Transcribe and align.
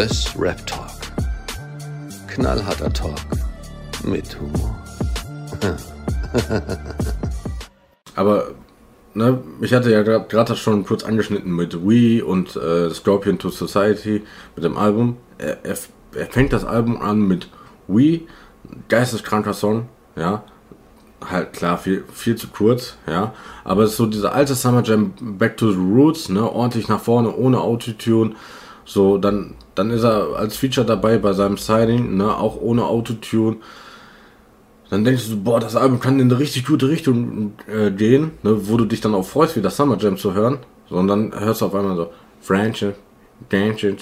Wes 0.00 0.34
Rap 0.34 0.66
Talk. 0.66 1.12
Knallharter 2.26 2.90
Talk 2.90 3.20
mit 4.02 4.34
Humor. 4.40 4.74
Aber 8.16 8.52
ne, 9.12 9.42
ich 9.60 9.74
hatte 9.74 9.92
ja 9.92 10.02
gerade 10.02 10.56
schon 10.56 10.86
kurz 10.86 11.04
angeschnitten 11.04 11.54
mit 11.54 11.86
We 11.86 12.24
und 12.24 12.56
äh, 12.56 12.88
Scorpion 12.88 13.38
to 13.38 13.50
Society 13.50 14.22
mit 14.56 14.64
dem 14.64 14.78
Album. 14.78 15.18
Er, 15.36 15.62
er, 15.66 15.76
er 16.14 16.26
fängt 16.28 16.54
das 16.54 16.64
Album 16.64 17.02
an 17.02 17.28
mit 17.28 17.50
We, 17.86 18.20
geisteskranker 18.88 19.52
Song, 19.52 19.90
ja. 20.16 20.44
Halt 21.30 21.52
klar, 21.52 21.76
viel, 21.76 22.04
viel 22.10 22.36
zu 22.36 22.48
kurz, 22.48 22.96
ja. 23.06 23.34
Aber 23.64 23.82
es 23.82 23.90
ist 23.90 23.96
so 23.98 24.06
dieser 24.06 24.32
alte 24.32 24.54
Summer 24.54 24.82
Jam 24.82 25.12
Back 25.20 25.58
to 25.58 25.70
the 25.70 25.78
Roots, 25.78 26.30
ne, 26.30 26.50
ordentlich 26.50 26.88
nach 26.88 27.00
vorne, 27.00 27.36
ohne 27.36 27.60
Autotune. 27.60 28.34
So, 28.84 29.18
dann, 29.18 29.54
dann 29.74 29.90
ist 29.90 30.04
er 30.04 30.36
als 30.36 30.56
Feature 30.56 30.86
dabei 30.86 31.18
bei 31.18 31.32
seinem 31.32 31.56
Signing, 31.56 32.16
ne, 32.16 32.36
auch 32.36 32.60
ohne 32.60 32.84
Autotune 32.84 33.56
dann 34.90 35.04
denkst 35.04 35.30
du, 35.30 35.40
boah, 35.40 35.60
das 35.60 35.76
Album 35.76 36.00
kann 36.00 36.18
in 36.18 36.30
eine 36.30 36.40
richtig 36.40 36.66
gute 36.66 36.88
Richtung 36.88 37.52
äh, 37.72 37.92
gehen, 37.92 38.32
ne, 38.42 38.68
wo 38.68 38.76
du 38.76 38.84
dich 38.84 39.00
dann 39.00 39.14
auch 39.14 39.24
freust, 39.24 39.56
wieder 39.56 39.70
Summer 39.70 39.96
Jam 39.98 40.16
zu 40.16 40.34
hören. 40.34 40.58
Sondern 40.88 41.32
hörst 41.38 41.60
du 41.60 41.66
auf 41.66 41.74
einmal 41.76 41.94
so, 41.94 42.10
Friendship, 42.40 42.96
Friendship, 43.48 43.98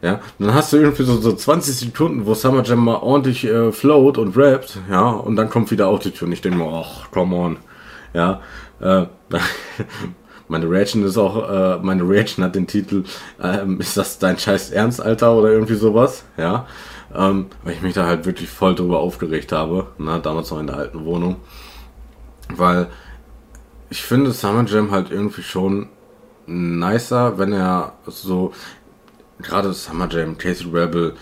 ja, 0.00 0.20
dann 0.38 0.54
hast 0.54 0.72
du 0.72 0.76
irgendwie 0.76 1.02
so, 1.02 1.16
so 1.16 1.32
20 1.32 1.74
Sekunden, 1.74 2.24
wo 2.24 2.34
Summer 2.34 2.62
Jam 2.62 2.84
mal 2.84 2.98
ordentlich 2.98 3.44
äh, 3.44 3.72
float 3.72 4.16
und 4.16 4.36
rappt, 4.36 4.78
ja, 4.88 5.10
und 5.10 5.34
dann 5.34 5.50
kommt 5.50 5.72
wieder 5.72 5.88
Autotune. 5.88 6.32
Ich 6.34 6.40
denke 6.40 6.58
mir, 6.58 6.72
ach, 6.72 7.10
come 7.10 7.34
on, 7.34 7.56
ja, 8.14 8.40
äh, 8.80 9.06
meine 10.48 10.68
Reaction 10.68 11.04
ist 11.04 11.18
auch, 11.18 11.48
äh, 11.48 11.78
meine 11.82 12.08
Reaction 12.08 12.44
hat 12.44 12.54
den 12.54 12.66
Titel, 12.66 13.04
ähm, 13.42 13.80
ist 13.80 13.96
das 13.96 14.18
dein 14.18 14.38
scheiß 14.38 14.70
Ernst, 14.70 15.00
Alter, 15.00 15.34
oder 15.34 15.50
irgendwie 15.50 15.74
sowas, 15.74 16.24
ja, 16.36 16.66
ähm, 17.14 17.46
weil 17.62 17.74
ich 17.74 17.82
mich 17.82 17.94
da 17.94 18.06
halt 18.06 18.26
wirklich 18.26 18.48
voll 18.48 18.74
drüber 18.74 18.98
aufgeregt 18.98 19.52
habe, 19.52 19.88
ne, 19.98 20.20
damals 20.22 20.50
noch 20.50 20.60
in 20.60 20.66
der 20.66 20.76
alten 20.76 21.04
Wohnung. 21.04 21.36
Weil 22.54 22.88
ich 23.90 24.02
finde 24.02 24.32
Summer 24.32 24.64
Jam 24.66 24.90
halt 24.90 25.10
irgendwie 25.10 25.42
schon 25.42 25.88
nicer, 26.46 27.38
wenn 27.38 27.52
er 27.52 27.92
so, 28.06 28.52
gerade 29.40 29.72
Summer 29.72 30.08
Jam, 30.10 30.38
Casey 30.38 30.66
Rebel, 30.72 31.14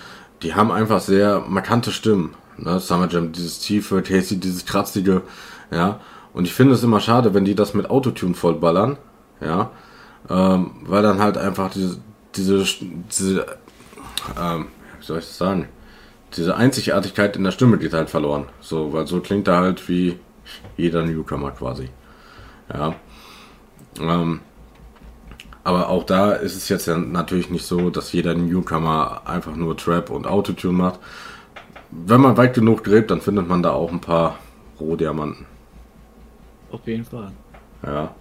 die 0.42 0.54
haben 0.54 0.70
einfach 0.70 1.00
sehr 1.00 1.44
markante 1.48 1.90
Stimmen. 1.90 2.34
Ne? 2.58 2.80
Summer 2.80 3.08
Jam, 3.08 3.32
dieses 3.32 3.58
tiefe, 3.58 4.02
Casey, 4.02 4.38
dieses 4.38 4.66
kratzige, 4.66 5.22
ja. 5.70 6.00
Und 6.32 6.44
ich 6.44 6.52
finde 6.52 6.74
es 6.74 6.82
immer 6.82 7.00
schade, 7.00 7.32
wenn 7.32 7.46
die 7.46 7.54
das 7.54 7.72
mit 7.72 7.88
Autotune 7.88 8.34
vollballern, 8.34 8.98
ja. 9.40 9.70
Ähm, 10.28 10.72
weil 10.82 11.02
dann 11.02 11.20
halt 11.20 11.38
einfach 11.38 11.70
diese, 11.70 11.98
diese, 12.34 12.64
diese 13.18 13.46
ähm, 14.38 14.66
wie 14.98 15.04
soll 15.04 15.18
ich 15.18 15.26
das 15.26 15.38
sagen? 15.38 15.68
diese 16.36 16.56
Einzigartigkeit 16.56 17.36
in 17.36 17.44
der 17.44 17.50
Stimme 17.50 17.78
geht 17.78 17.94
halt 17.94 18.10
verloren. 18.10 18.46
So, 18.60 18.92
weil 18.92 19.06
so 19.06 19.20
klingt 19.20 19.48
er 19.48 19.58
halt 19.58 19.88
wie 19.88 20.18
jeder 20.76 21.04
Newcomer 21.04 21.50
quasi. 21.52 21.88
Ja. 22.72 22.94
Ähm, 23.98 24.40
aber 25.64 25.88
auch 25.88 26.04
da 26.04 26.32
ist 26.32 26.56
es 26.56 26.68
jetzt 26.68 26.86
ja 26.86 26.96
natürlich 26.96 27.50
nicht 27.50 27.64
so, 27.64 27.90
dass 27.90 28.12
jeder 28.12 28.34
Newcomer 28.34 29.22
einfach 29.24 29.56
nur 29.56 29.76
Trap 29.76 30.10
und 30.10 30.26
Autotune 30.26 30.74
macht. 30.74 31.00
Wenn 31.90 32.20
man 32.20 32.36
weit 32.36 32.54
genug 32.54 32.84
gräbt, 32.84 33.10
dann 33.10 33.20
findet 33.20 33.48
man 33.48 33.62
da 33.62 33.70
auch 33.70 33.90
ein 33.90 34.00
paar 34.00 34.38
Rohdiamanten. 34.78 35.46
Auf 36.70 36.86
jeden 36.86 37.04
Fall. 37.04 37.32
Ja. 37.84 38.14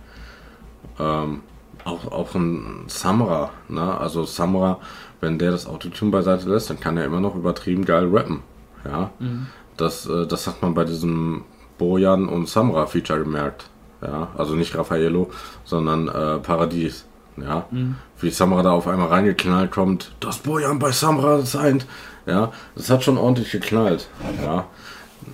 Ähm, 1.00 1.41
auch, 1.83 2.11
auch 2.11 2.35
ein 2.35 2.85
Samra, 2.88 3.51
ne? 3.67 3.97
Also 4.00 4.23
Samra 4.23 4.79
wenn 5.25 5.39
der 5.39 5.51
das 5.51 5.66
Autotune 5.66 6.11
beiseite 6.11 6.47
lässt, 6.50 6.69
dann 6.69 6.79
kann 6.79 6.97
er 6.97 7.06
immer 7.06 7.19
noch 7.19 7.35
übertrieben 7.35 7.83
geil 7.83 8.07
rappen. 8.11 8.41
Ja, 8.85 9.09
mhm. 9.19 9.47
das, 9.78 10.05
äh, 10.07 10.28
das 10.28 10.47
hat 10.47 10.61
man 10.61 10.73
bei 10.73 10.84
diesem 10.84 11.44
Bojan 11.78 12.28
und 12.28 12.47
Samra 12.47 12.85
Feature 12.85 13.19
gemerkt. 13.19 13.69
Ja, 14.01 14.29
also 14.38 14.53
nicht 14.53 14.78
Raffaello, 14.78 15.31
sondern 15.63 16.07
äh, 16.07 16.38
Paradies. 16.39 17.05
Ja, 17.38 17.66
mhm. 17.72 17.95
wie 18.19 18.29
Samra 18.29 18.61
da 18.61 18.72
auf 18.72 18.88
einmal 18.88 19.07
reingeknallt 19.07 19.72
kommt, 19.72 20.13
das 20.22 20.38
Bojan 20.38 20.79
bei 20.79 20.91
Samra 20.91 21.41
seint. 21.41 21.85
Ja, 22.25 22.51
das 22.75 22.89
hat 22.89 23.03
schon 23.03 23.17
ordentlich 23.17 23.51
geknallt. 23.51 24.07
Ja, 24.41 24.66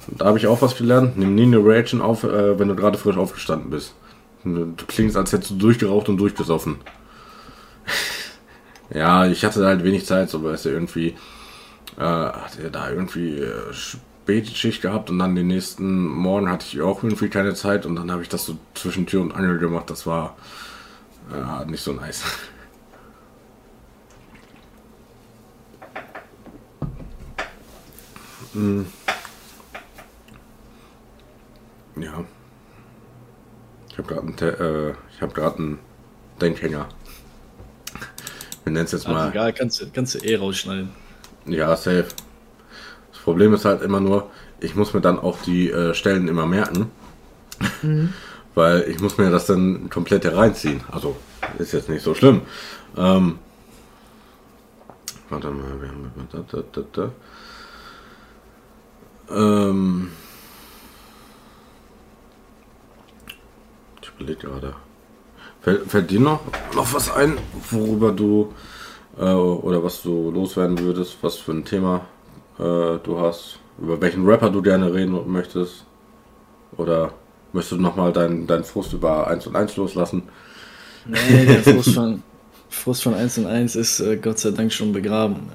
da 0.08 0.26
habe 0.26 0.38
ich 0.38 0.48
auch 0.48 0.62
was 0.62 0.76
gelernt. 0.76 1.18
Nimm 1.18 1.36
nie 1.36 1.44
eine 1.44 1.58
Reaction 1.58 2.02
auf, 2.02 2.24
äh, 2.24 2.58
wenn 2.58 2.70
du 2.70 2.76
gerade 2.76 2.98
frisch 2.98 3.18
aufgestanden 3.18 3.70
bist. 3.70 3.94
Du 4.44 4.86
klingst, 4.88 5.18
als 5.18 5.34
hättest 5.34 5.52
du 5.52 5.56
durchgeraucht 5.56 6.10
und 6.10 6.18
durchgesoffen. 6.18 6.78
Ja, 8.94 9.26
ich 9.28 9.46
hatte 9.46 9.66
halt 9.66 9.84
wenig 9.84 10.06
Zeit, 10.06 10.30
so 10.30 10.44
weißt 10.44 10.66
du, 10.66 10.70
irgendwie 10.70 11.16
äh, 11.98 12.02
hatte 12.02 12.70
da 12.72 12.90
irgendwie 12.90 13.38
äh, 13.40 13.74
Spätschicht 13.74 14.82
gehabt 14.82 15.10
und 15.10 15.20
dann 15.20 15.36
den 15.36 15.48
nächsten 15.48 16.06
Morgen 16.08 16.50
hatte 16.50 16.66
ich 16.68 16.82
auch 16.82 17.04
irgendwie 17.04 17.30
keine 17.30 17.54
Zeit 17.54 17.86
und 17.86 17.96
dann 17.96 18.12
habe 18.12 18.22
ich 18.22 18.30
das 18.30 18.46
so 18.46 18.58
zwischen 18.74 19.06
Tür 19.06 19.22
und 19.22 19.34
Angel 19.34 19.60
gemacht. 19.60 19.90
Das 19.90 20.06
war 20.06 20.36
äh, 21.32 21.66
nicht 21.70 21.84
so 21.84 21.94
nice. 21.94 22.24
hm. 28.54 28.86
Ja. 31.98 32.24
Ich 33.90 33.98
habe 33.98 34.08
gerade 34.08 34.22
einen, 34.22 34.31
äh, 34.48 34.94
ich 35.14 35.22
habe 35.22 35.34
gerade 35.34 35.58
einen 35.58 35.80
Denkhänger. 36.40 36.88
Wir 38.64 38.74
nennen 38.74 38.86
es 38.86 38.92
jetzt 38.92 39.08
mal. 39.08 39.30
egal, 39.30 39.54
kannst, 39.54 39.94
kannst 39.94 40.16
du 40.16 40.20
eh 40.20 40.36
rausschneiden. 40.36 40.90
Ja, 41.46 41.76
safe. 41.76 42.08
Das 43.12 43.22
Problem 43.24 43.54
ist 43.54 43.66
halt 43.66 43.82
immer 43.82 44.00
nur, 44.00 44.30
ich 44.60 44.76
muss 44.76 44.94
mir 44.94 45.02
dann 45.02 45.20
auch 45.20 45.42
die 45.42 45.70
äh, 45.70 45.94
Stellen 45.94 46.28
immer 46.28 46.46
merken. 46.46 46.92
Mhm. 47.82 48.14
Weil 48.56 48.82
ich 48.90 49.00
muss 49.00 49.18
mir 49.18 49.30
das 49.30 49.46
dann 49.46 49.90
komplett 49.90 50.26
reinziehen. 50.26 50.82
Also, 50.92 51.16
ist 51.58 51.72
jetzt 51.72 51.88
nicht 51.88 52.04
so 52.04 52.14
schlimm. 52.14 52.42
Ähm, 52.98 53.40
warte 55.30 55.50
mal, 55.52 55.82
wir 55.82 55.88
haben. 55.88 56.12
Da, 56.32 56.44
da, 56.52 56.64
da, 56.72 56.82
da. 56.92 57.12
Ähm, 59.70 60.12
überlege 64.22 64.48
gerade. 64.48 64.76
Fällt, 65.62 65.90
fällt 65.90 66.12
dir 66.12 66.20
noch, 66.20 66.42
noch 66.76 66.94
was 66.94 67.12
ein, 67.12 67.38
worüber 67.70 68.12
du 68.12 68.54
äh, 69.18 69.24
oder 69.24 69.84
was 69.84 70.02
du 70.02 70.32
loswerden 70.32 70.80
würdest, 70.80 71.18
was 71.22 71.38
für 71.38 71.52
ein 71.52 71.66
Thema 71.66 72.06
äh, 72.58 72.98
du 73.04 73.20
hast, 73.20 73.60
über 73.80 74.00
welchen 74.02 74.26
Rapper 74.26 74.50
du 74.50 74.62
gerne 74.62 74.94
reden 74.94 75.20
möchtest? 75.32 75.86
Oder 76.78 77.14
möchtest 77.54 77.74
du 77.74 77.82
nochmal 77.82 78.14
deinen 78.14 78.48
dein 78.48 78.64
Frust 78.64 78.94
über 78.94 79.28
1 79.28 79.48
und 79.48 79.56
1 79.56 79.76
loslassen? 79.78 80.24
Nee, 81.06 81.46
der 81.46 81.64
Frust 81.64 81.94
von, 81.94 82.24
Frust 82.70 83.04
von 83.04 83.14
1 83.14 83.40
und 83.40 83.46
1 83.48 83.76
ist 83.76 84.00
äh, 84.00 84.18
Gott 84.18 84.40
sei 84.40 84.52
Dank 84.52 84.72
schon 84.72 84.94
begraben. 84.94 85.50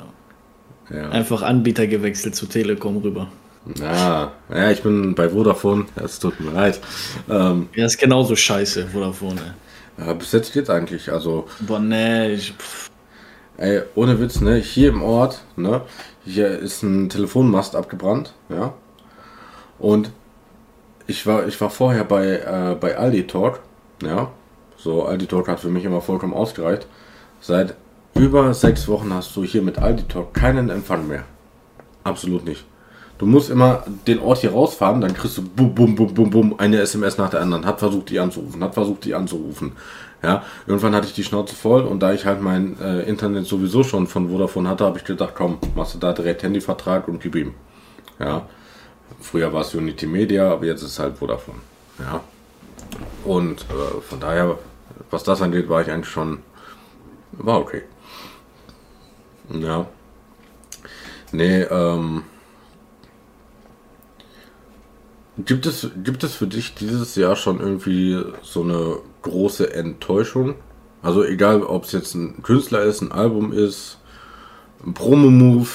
Ja. 0.91 0.97
Ja. 0.97 1.09
Einfach 1.09 1.43
Anbieter 1.43 1.89
gewechselt 1.89 2.37
zu 2.37 2.47
Telekom 2.47 2.99
rüber. 2.99 3.29
Ja, 3.75 4.33
ja, 4.49 4.71
ich 4.71 4.83
bin 4.83 5.15
bei 5.15 5.29
Vodafone, 5.29 5.87
es 5.97 6.21
tut 6.21 6.39
mir 6.41 6.53
leid. 6.53 6.81
Ähm, 7.29 7.69
ja, 7.75 7.87
ist 7.87 7.99
genauso 7.99 8.37
scheiße, 8.37 8.87
Vodafone. 8.89 9.55
Ja, 9.99 10.13
bis 10.13 10.33
jetzt 10.33 10.53
geht's 10.53 10.71
eigentlich. 10.71 11.11
Also. 11.11 11.47
Boah, 11.61 11.81
nee. 11.81 12.35
Ich, 12.35 12.55
ey, 13.57 13.83
ohne 13.97 14.21
Witz, 14.21 14.41
ne? 14.41 14.57
Hier 14.57 14.91
im 14.91 15.03
Ort, 15.03 15.43
ne? 15.57 15.81
Hier 16.25 16.59
ist 16.59 16.83
ein 16.83 17.09
Telefonmast 17.09 17.75
abgebrannt, 17.75 18.35
ja. 18.49 18.75
Und 19.79 20.11
ich 21.09 21.27
war, 21.27 21.47
ich 21.47 21.61
war 21.61 21.71
vorher 21.71 22.05
bei, 22.05 22.39
äh, 22.39 22.77
bei 22.79 22.97
Aldi 22.97 23.27
Talk, 23.27 23.61
ja. 24.03 24.31
So, 24.77 25.07
Aldi 25.07 25.27
Talk 25.27 25.49
hat 25.49 25.61
für 25.61 25.71
mich 25.71 25.85
immer 25.85 26.01
vollkommen 26.01 26.35
ausgereicht. 26.35 26.87
Seit 27.41 27.75
über 28.15 28.55
sechs 28.55 28.87
Wochen 28.89 29.13
hast 29.13 29.35
du 29.35 29.43
hier 29.43 29.63
mit 29.63 29.79
Aldi 29.79 30.05
Talk 30.05 30.35
keinen 30.35 30.71
Empfang 30.71 31.09
mehr. 31.09 31.25
Absolut 32.05 32.45
nicht. 32.45 32.65
Du 33.19 33.25
musst 33.25 33.49
immer 33.49 33.85
den 34.07 34.19
Ort 34.19 34.39
hier 34.39 34.53
rausfahren, 34.53 35.01
dann 35.01 35.15
kriegst 35.15 35.39
du 35.39 35.43
bum, 35.43 35.75
bum, 35.75 35.95
bum, 35.95 36.13
bum, 36.13 36.31
bum, 36.31 36.59
eine 36.59 36.81
SMS 36.81 37.17
nach 37.17 37.31
der 37.31 37.41
anderen. 37.41 37.65
Hat 37.65 37.79
versucht, 37.79 38.11
die 38.11 38.19
anzurufen, 38.19 38.63
hat 38.63 38.75
versucht, 38.75 39.05
die 39.05 39.15
anzurufen. 39.15 39.73
Ja, 40.23 40.43
irgendwann 40.67 40.95
hatte 40.95 41.07
ich 41.07 41.15
die 41.15 41.25
Schnauze 41.25 41.55
voll 41.55 41.83
und 41.83 42.01
da 42.01 42.13
ich 42.13 42.27
halt 42.27 42.41
mein 42.41 42.79
äh, 42.81 43.03
Internet 43.03 43.47
sowieso 43.47 43.85
schon 43.85 44.07
von 44.07 44.29
Vodafone 44.31 44.69
hatte, 44.69 44.85
habe 44.85 44.99
ich 44.99 45.05
gedacht, 45.05 45.35
komm, 45.35 45.59
machst 45.75 45.95
du 45.95 45.99
da 45.99 46.13
direkt 46.13 46.43
Handyvertrag 46.43 47.07
und 47.09 47.21
gib 47.21 47.37
ihm. 47.37 47.55
Ja, 48.19 48.47
früher 49.21 49.53
war 49.53 49.61
es 49.61 49.75
Unity 49.75 50.07
Media, 50.07 50.51
aber 50.51 50.67
jetzt 50.67 50.83
ist 50.83 50.93
es 50.93 50.99
halt 50.99 51.19
Vodafone. 51.19 51.59
Ja, 51.99 52.21
und 53.25 53.63
äh, 53.63 54.01
von 54.01 54.21
daher, 54.21 54.59
was 55.11 55.23
das 55.23 55.43
angeht, 55.43 55.69
war 55.69 55.83
ich 55.83 55.91
eigentlich 55.91 56.11
schon, 56.11 56.39
war 57.33 57.61
okay. 57.61 57.83
Ja. 59.51 59.87
Nee, 61.33 61.63
ähm, 61.63 62.23
Gibt 65.45 65.67
es, 65.67 65.91
gibt 66.03 66.25
es 66.25 66.35
für 66.35 66.47
dich 66.47 66.75
dieses 66.75 67.15
Jahr 67.15 67.37
schon 67.37 67.61
irgendwie 67.61 68.23
so 68.43 68.63
eine 68.63 68.99
große 69.23 69.75
Enttäuschung? 69.75 70.55
Also 71.03 71.25
egal, 71.25 71.63
ob 71.63 71.85
es 71.85 71.93
jetzt 71.93 72.15
ein 72.15 72.43
Künstler 72.43 72.83
ist, 72.83 73.03
ein 73.03 73.13
Album 73.13 73.53
ist, 73.53 73.99
ein 74.85 74.95
Promo-Move, 74.95 75.69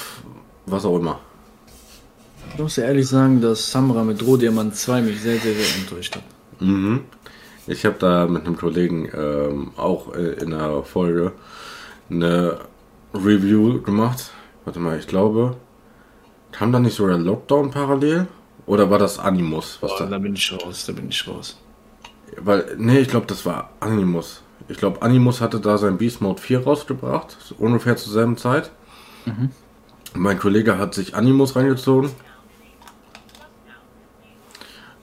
was 0.66 0.84
auch 0.84 0.98
immer. 0.98 1.20
Ich 2.52 2.58
muss 2.58 2.76
ja 2.76 2.84
ehrlich 2.84 3.08
sagen, 3.08 3.40
dass 3.40 3.70
Samra 3.70 4.02
mit 4.04 4.26
Rohdiamant 4.26 4.74
2 4.74 5.00
mich 5.02 5.20
sehr, 5.20 5.38
sehr, 5.38 5.54
sehr 5.54 5.76
enttäuscht 5.80 6.16
hat. 6.16 6.24
Mhm. 6.60 7.00
Ich 7.66 7.86
habe 7.86 7.96
da 7.98 8.26
mit 8.26 8.44
einem 8.44 8.56
Kollegen 8.56 9.08
ähm, 9.14 9.70
auch 9.76 10.14
äh, 10.14 10.42
in 10.42 10.50
der 10.50 10.82
Folge 10.82 11.32
eine 12.10 12.58
Review 13.14 13.80
gemacht. 13.80 14.32
Warte 14.64 14.80
mal, 14.80 14.98
ich 14.98 15.06
glaube, 15.06 15.56
kam 16.50 16.72
da 16.72 16.80
nicht 16.80 16.96
sogar 16.96 17.16
Lockdown 17.16 17.70
parallel? 17.70 18.26
Oder 18.66 18.90
war 18.90 18.98
das 18.98 19.18
Animus? 19.18 19.78
Was 19.80 19.92
Boah, 19.92 19.98
da? 20.00 20.06
da 20.06 20.18
bin 20.18 20.34
ich 20.34 20.52
raus, 20.52 20.84
da 20.86 20.92
bin 20.92 21.08
ich 21.08 21.26
raus. 21.26 21.58
Weil, 22.38 22.76
nee, 22.78 23.00
ich 23.00 23.08
glaube, 23.08 23.26
das 23.26 23.44
war 23.44 23.70
Animus. 23.80 24.42
Ich 24.68 24.78
glaube, 24.78 25.02
Animus 25.02 25.40
hatte 25.40 25.60
da 25.60 25.76
sein 25.76 25.98
Beast 25.98 26.20
Mode 26.20 26.40
4 26.40 26.64
rausgebracht, 26.64 27.36
ungefähr 27.58 27.96
zur 27.96 28.12
selben 28.12 28.36
Zeit. 28.36 28.70
Mhm. 29.26 29.50
Mein 30.14 30.38
Kollege 30.38 30.78
hat 30.78 30.94
sich 30.94 31.14
Animus 31.14 31.56
reingezogen. 31.56 32.10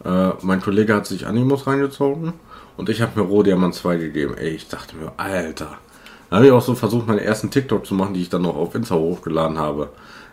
Äh, 0.05 0.31
mein 0.41 0.62
Kollege 0.62 0.95
hat 0.95 1.07
sich 1.07 1.27
Animus 1.27 1.67
reingezogen 1.67 2.33
und 2.77 2.89
ich 2.89 3.01
habe 3.01 3.19
mir 3.19 3.27
Rohdiamant 3.27 3.75
2 3.75 3.97
gegeben. 3.97 4.35
Ey, 4.38 4.51
ich 4.51 4.67
dachte 4.67 4.95
mir, 4.95 5.12
Alter. 5.17 5.77
Da 6.29 6.38
habe 6.38 6.45
ich 6.45 6.51
auch 6.51 6.62
so 6.62 6.75
versucht, 6.75 7.07
meine 7.07 7.23
ersten 7.23 7.50
TikTok 7.50 7.85
zu 7.85 7.95
machen, 7.95 8.13
die 8.13 8.21
ich 8.21 8.29
dann 8.29 8.44
noch 8.44 8.55
auf 8.55 8.75
Insta 8.75 8.95
hochgeladen 8.95 9.57
habe. 9.57 9.89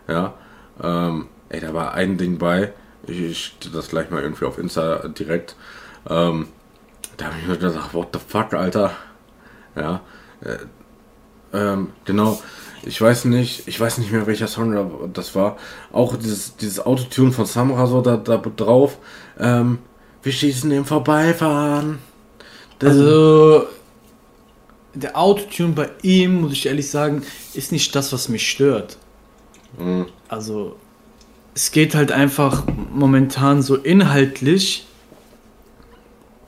Ja. 0.07 0.35
Ähm, 0.81 1.27
ey, 1.49 1.59
da 1.59 1.73
war 1.73 1.93
ein 1.93 2.17
Ding 2.17 2.37
bei. 2.37 2.71
Ich, 3.05 3.19
ich 3.19 3.57
das 3.73 3.89
gleich 3.89 4.09
mal 4.09 4.21
irgendwie 4.21 4.45
auf 4.45 4.57
Insta 4.57 5.07
direkt. 5.07 5.55
Ähm, 6.09 6.47
da 7.17 7.25
habe 7.25 7.35
ich 7.41 7.47
mir 7.47 7.57
gedacht, 7.57 7.93
what 7.93 8.09
the 8.13 8.19
fuck, 8.25 8.53
Alter. 8.53 8.91
Ja. 9.75 10.01
Äh, 10.41 10.57
ähm, 11.53 11.91
genau. 12.05 12.41
Ich 12.83 13.01
weiß 13.01 13.25
nicht, 13.25 13.67
ich 13.67 13.79
weiß 13.79 13.97
nicht 13.97 14.11
mehr 14.11 14.27
welcher 14.27 14.47
Song 14.47 15.11
das 15.13 15.35
war. 15.35 15.57
Auch 15.91 16.15
dieses, 16.15 16.55
dieses 16.57 16.85
Autotune 16.85 17.31
von 17.31 17.45
Samra 17.45 17.87
so 17.87 18.01
da, 18.01 18.17
da 18.17 18.37
drauf. 18.37 18.97
Ähm, 19.39 19.79
wir 20.23 20.31
schießen 20.31 20.71
im 20.71 20.85
Vorbeifahren. 20.85 21.99
Das 22.79 22.91
also 22.91 23.67
der 24.93 25.17
Autotune 25.17 25.73
bei 25.73 25.89
ihm, 26.01 26.41
muss 26.41 26.53
ich 26.53 26.65
ehrlich 26.65 26.89
sagen, 26.89 27.23
ist 27.53 27.71
nicht 27.71 27.95
das, 27.95 28.13
was 28.13 28.29
mich 28.29 28.49
stört. 28.49 28.97
Mhm. 29.77 30.07
Also 30.27 30.75
es 31.57 31.71
geht 31.71 31.95
halt 31.95 32.11
einfach 32.11 32.65
momentan 32.93 33.63
so 33.63 33.77
inhaltlich 33.77 34.85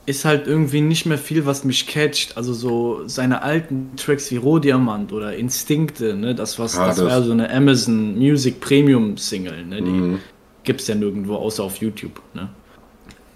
ist 0.06 0.24
halt 0.24 0.46
irgendwie 0.46 0.80
nicht 0.80 1.04
mehr 1.04 1.18
viel, 1.18 1.46
was 1.46 1.64
mich 1.64 1.88
catcht. 1.88 2.36
Also 2.36 2.54
so 2.54 3.02
seine 3.06 3.42
alten 3.42 3.90
Tracks 3.96 4.30
wie 4.30 4.36
Rohdiamant 4.36 5.12
oder 5.12 5.34
Instinkte, 5.34 6.14
ne, 6.14 6.36
das 6.36 6.60
was, 6.60 6.78
ah, 6.78 6.86
das, 6.86 6.96
das 6.96 7.06
war 7.06 7.22
so 7.24 7.32
eine 7.32 7.50
Amazon 7.50 8.16
Music 8.16 8.60
Premium 8.60 9.16
Single, 9.16 9.66
ne, 9.66 9.82
die 9.82 9.90
mhm. 9.90 10.18
gibt's 10.62 10.86
ja 10.86 10.94
nirgendwo 10.94 11.34
außer 11.34 11.64
auf 11.64 11.78
YouTube, 11.78 12.22
ne. 12.34 12.48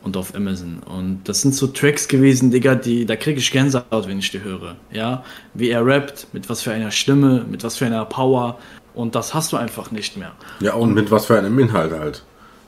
Und 0.05 0.17
auf 0.17 0.33
Amazon. 0.37 0.79
Und 0.79 1.23
das 1.25 1.43
sind 1.43 1.57
so 1.57 1.67
Tracks 1.67 2.07
gewesen, 2.07 2.53
Digga, 2.53 2.77
die, 2.77 3.05
da 3.05 3.17
kriege 3.17 3.41
ich 3.41 3.51
Gänsehaut, 3.51 4.07
wenn 4.07 4.21
ich 4.21 4.31
die 4.31 4.45
höre. 4.45 4.77
Ja, 4.93 5.25
wie 5.55 5.71
er 5.71 5.85
rappt, 5.85 6.29
mit 6.33 6.49
was 6.49 6.63
für 6.63 6.73
einer 6.73 6.93
Stimme, 6.93 7.45
mit 7.51 7.65
was 7.65 7.79
für 7.79 7.87
einer 7.87 8.05
Power. 8.05 8.59
Und 8.95 9.15
das 9.15 9.35
hast 9.35 9.53
du 9.53 9.57
einfach 9.57 9.91
nicht 9.91 10.17
mehr. 10.17 10.33
Ja, 10.61 10.75
und 10.75 10.95
mit 10.95 11.11
was 11.11 11.27
für 11.27 11.37
einem 11.37 11.59
Inhalt 11.59 11.93
halt. 11.93 12.23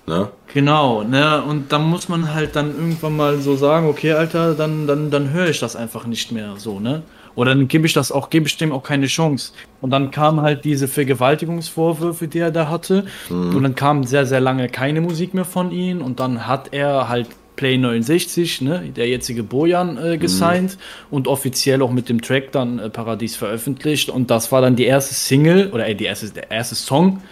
Ne? 0.07 0.29
Genau, 0.53 1.03
ne? 1.03 1.43
Und 1.43 1.73
dann 1.73 1.83
muss 1.83 2.09
man 2.09 2.33
halt 2.33 2.55
dann 2.55 2.75
irgendwann 2.77 3.17
mal 3.17 3.39
so 3.39 3.57
sagen, 3.57 3.89
okay, 3.89 4.13
Alter, 4.13 4.55
dann, 4.55 4.87
dann, 4.87 5.11
dann 5.11 5.31
höre 5.31 5.49
ich 5.49 5.59
das 5.59 5.75
einfach 5.75 6.07
nicht 6.07 6.31
mehr 6.31 6.55
so, 6.59 6.79
ne? 6.79 7.03
Oder 7.35 7.55
dann 7.55 7.69
gebe 7.69 7.87
ich 7.87 7.93
das 7.93 8.13
auch, 8.13 8.31
gebe 8.31 8.47
ich 8.47 8.57
dem 8.57 8.73
auch 8.73 8.83
keine 8.83 9.07
Chance. 9.07 9.53
Und 9.81 9.91
dann 9.91 10.11
kamen 10.11 10.41
halt 10.41 10.65
diese 10.65 10.89
Vergewaltigungsvorwürfe, 10.89 12.29
die 12.29 12.39
er 12.39 12.51
da 12.51 12.69
hatte. 12.69 13.05
Mhm. 13.29 13.57
Und 13.57 13.63
dann 13.63 13.75
kam 13.75 14.05
sehr, 14.05 14.27
sehr 14.27 14.41
lange 14.41 14.69
keine 14.69 15.03
Musik 15.03 15.35
mehr 15.35 15.45
von 15.45 15.71
ihm. 15.71 16.01
Und 16.01 16.19
dann 16.19 16.47
hat 16.47 16.73
er 16.73 17.09
halt 17.09 17.29
Play 17.57 17.79
69, 17.79 18.61
ne, 18.61 18.93
der 18.95 19.09
jetzige 19.09 19.43
Bojan, 19.43 19.99
äh, 19.99 20.19
gesigned 20.19 20.77
mhm. 20.77 21.17
und 21.17 21.29
offiziell 21.29 21.83
auch 21.83 21.91
mit 21.91 22.09
dem 22.09 22.21
Track 22.21 22.53
dann 22.53 22.79
äh, 22.79 22.91
Paradies 22.91 23.37
veröffentlicht. 23.37 24.11
Und 24.11 24.31
das 24.31 24.53
war 24.53 24.61
dann 24.61 24.77
die 24.77 24.85
erste 24.85 25.15
Single 25.15 25.71
oder 25.73 25.89
äh, 25.89 25.95
die 25.95 26.05
erste, 26.05 26.31
der 26.31 26.51
erste 26.51 26.75
Song, 26.75 27.23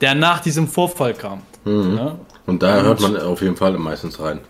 der 0.00 0.14
nach 0.14 0.40
diesem 0.40 0.68
Vorfall 0.68 1.14
kam. 1.14 1.42
Mhm. 1.64 1.96
Ja? 1.96 2.18
Und 2.46 2.62
da 2.62 2.82
hört 2.82 3.00
man 3.00 3.16
auf 3.16 3.42
jeden 3.42 3.56
Fall 3.56 3.72
meistens 3.78 4.20
rein. 4.20 4.40